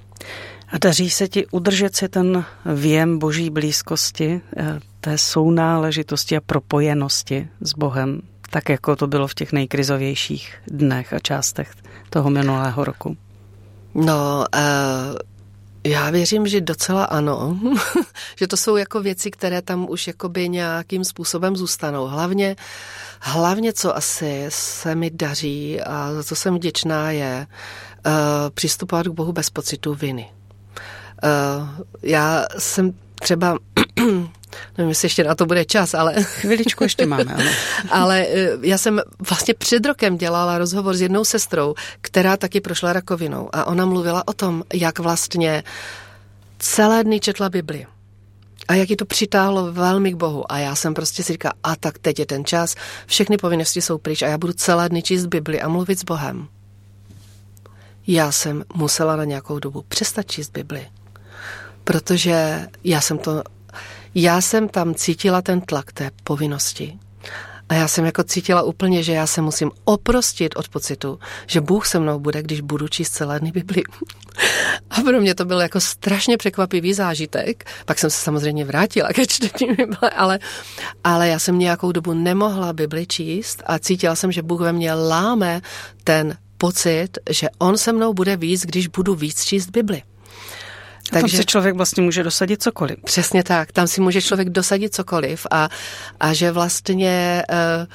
[0.68, 7.48] A daří se ti udržet si ten věm boží blízkosti, eh, té sounáležitosti a propojenosti
[7.60, 8.22] s Bohem,
[8.54, 11.70] tak jako to bylo v těch nejkrizovějších dnech a částech
[12.10, 13.16] toho minulého roku?
[13.94, 14.62] No, uh,
[15.84, 17.58] já věřím, že docela ano,
[18.36, 22.06] že to jsou jako věci, které tam už jakoby nějakým způsobem zůstanou.
[22.06, 22.56] Hlavně,
[23.20, 27.46] hlavně co asi se mi daří a za co jsem vděčná je
[28.06, 28.12] uh,
[28.54, 30.30] přistupovat k Bohu bez pocitu viny.
[31.24, 31.68] Uh,
[32.02, 33.58] já jsem třeba
[34.78, 36.14] nevím, jestli ještě na to bude čas, ale...
[36.22, 37.50] Chviličku ještě máme, ano.
[37.90, 42.92] ale eh, já jsem vlastně před rokem dělala rozhovor s jednou sestrou, která taky prošla
[42.92, 45.64] rakovinou a ona mluvila o tom, jak vlastně
[46.58, 47.86] celé dny četla Bibli.
[48.68, 50.52] A jak ji to přitáhlo velmi k Bohu.
[50.52, 52.74] A já jsem prostě si říkala, a tak teď je ten čas,
[53.06, 56.48] všechny povinnosti jsou pryč a já budu celé dny číst Bibli a mluvit s Bohem.
[58.06, 60.88] Já jsem musela na nějakou dobu přestat číst Bibli,
[61.84, 63.42] protože já jsem to
[64.14, 66.98] já jsem tam cítila ten tlak té povinnosti.
[67.68, 71.86] A já jsem jako cítila úplně, že já se musím oprostit od pocitu, že Bůh
[71.86, 73.82] se mnou bude, když budu číst celé dny Bibli.
[74.90, 77.64] A pro mě to byl jako strašně překvapivý zážitek.
[77.84, 80.38] Pak jsem se samozřejmě vrátila ke čtení Bible, ale,
[81.04, 84.94] ale já jsem nějakou dobu nemohla Bibli číst a cítila jsem, že Bůh ve mně
[84.94, 85.60] láme
[86.04, 90.02] ten pocit, že On se mnou bude víc, když budu víc číst Bibli.
[91.10, 92.96] Takže tam si člověk vlastně může dosadit cokoliv.
[93.04, 95.68] Přesně tak, tam si může člověk dosadit cokoliv a,
[96.20, 97.86] a že vlastně uh,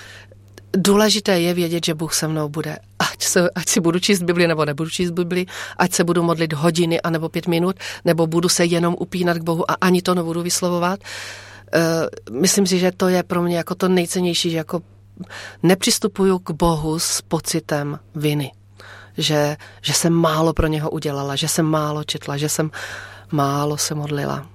[0.77, 2.77] důležité je vědět, že Bůh se mnou bude.
[2.99, 5.45] Ať, se, ať si budu číst Bibli nebo nebudu číst Bibli,
[5.77, 9.43] ať se budu modlit hodiny a nebo pět minut, nebo budu se jenom upínat k
[9.43, 10.99] Bohu a ani to nebudu vyslovovat.
[12.29, 14.81] Uh, myslím si, že to je pro mě jako to nejcennější, že jako
[15.63, 18.51] nepřistupuju k Bohu s pocitem viny
[19.19, 22.71] že, že jsem málo pro něho udělala, že jsem málo četla, že jsem
[23.31, 24.47] málo se modlila.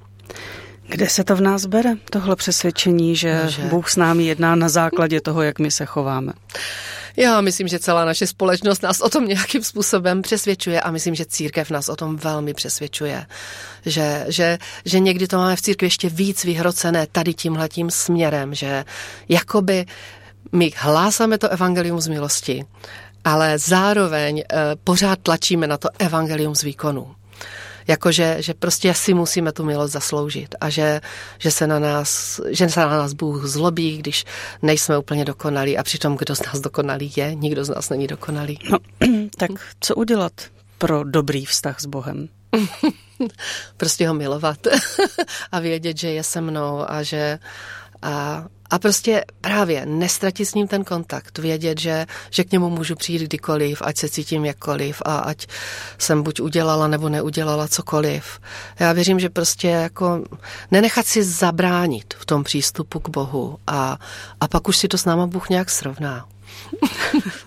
[0.89, 4.69] Kde se to v nás bere, tohle přesvědčení, že, že Bůh s námi jedná na
[4.69, 6.33] základě toho, jak my se chováme?
[7.17, 11.25] Já myslím, že celá naše společnost nás o tom nějakým způsobem přesvědčuje a myslím, že
[11.25, 13.27] církev nás o tom velmi přesvědčuje.
[13.87, 18.85] Že, že, že někdy to máme v církvi ještě víc vyhrocené tady tímhletím směrem, že
[19.29, 19.87] jakoby
[20.53, 22.65] my hlásáme to evangelium z milosti,
[23.25, 27.15] ale zároveň uh, pořád tlačíme na to evangelium z výkonu.
[27.89, 31.01] Jakože že prostě si musíme tu milost zasloužit a že,
[31.39, 34.25] že, se na nás, že se na nás Bůh zlobí, když
[34.63, 38.59] nejsme úplně dokonalí a přitom kdo z nás dokonalý je, nikdo z nás není dokonalý.
[38.71, 38.79] No,
[39.37, 39.51] tak
[39.81, 40.33] co udělat
[40.79, 42.29] pro dobrý vztah s Bohem?
[43.77, 44.59] prostě ho milovat
[45.53, 47.39] a vědět, že je se mnou a že
[48.05, 52.95] a, a prostě právě nestratit s ním ten kontakt, vědět, že, že k němu můžu
[52.95, 55.47] přijít kdykoliv, ať se cítím jakkoliv a ať
[55.99, 58.41] jsem buď udělala nebo neudělala cokoliv.
[58.81, 60.25] Já věřím, že prostě jako
[60.71, 63.99] nenechat si zabránit v tom přístupu k Bohu a,
[64.41, 66.27] a pak už si to s náma Bůh nějak srovná.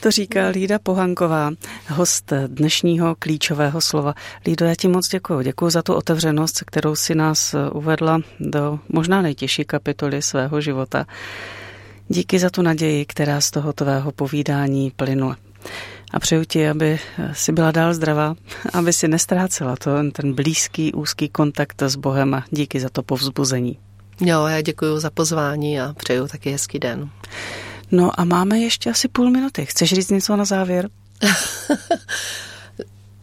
[0.00, 1.50] To říká Lída Pohanková,
[1.88, 4.14] host dnešního klíčového slova.
[4.46, 5.42] Lído, já ti moc děkuji.
[5.42, 11.06] Děkuji za tu otevřenost, kterou si nás uvedla do možná nejtěžší kapitoly svého života.
[12.08, 15.36] Díky za tu naději, která z toho tvého povídání plynula.
[16.10, 16.98] A přeju ti, aby
[17.32, 18.34] si byla dál zdravá,
[18.72, 23.78] aby si nestrácela to, ten blízký, úzký kontakt s Bohem a díky za to povzbuzení.
[24.20, 27.10] Jo, já děkuji za pozvání a přeju taky hezký den.
[27.90, 29.66] No a máme ještě asi půl minuty.
[29.66, 30.88] Chceš říct něco na závěr?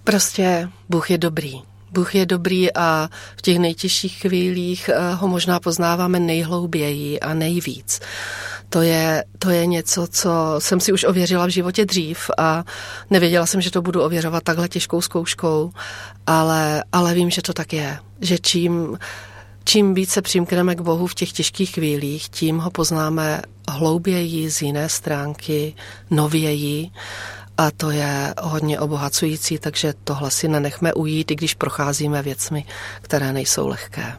[0.03, 1.61] prostě Bůh je dobrý.
[1.91, 7.99] Bůh je dobrý a v těch nejtěžších chvílích eh, ho možná poznáváme nejhlouběji a nejvíc.
[8.69, 12.63] To je, to je něco, co jsem si už ověřila v životě dřív a
[13.09, 15.71] nevěděla jsem, že to budu ověřovat takhle těžkou zkouškou,
[16.27, 17.99] ale, ale vím, že to tak je.
[18.21, 18.97] Že čím
[19.63, 24.89] Čím více přimkneme k Bohu v těch těžkých chvílích, tím ho poznáme hlouběji z jiné
[24.89, 25.75] stránky,
[26.11, 26.89] nověji
[27.57, 32.65] a to je hodně obohacující, takže tohle si nenechme ujít, i když procházíme věcmi,
[33.01, 34.13] které nejsou lehké.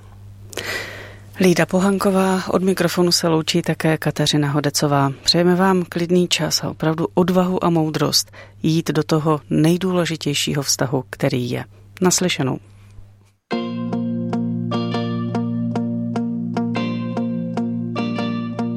[1.40, 5.12] Lída Pohanková, od mikrofonu se loučí také Kateřina Hodecová.
[5.22, 8.32] Přejeme vám klidný čas a opravdu odvahu a moudrost
[8.62, 11.64] jít do toho nejdůležitějšího vztahu, který je.
[12.01, 12.59] Naslyšenou.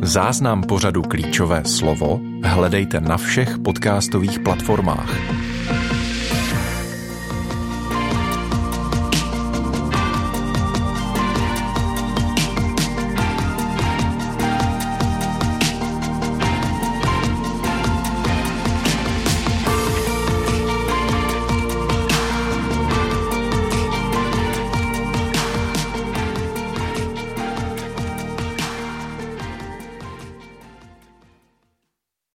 [0.08, 5.12] Záznam pořadu Klíčové slovo hledejte na všech podcastových platformách.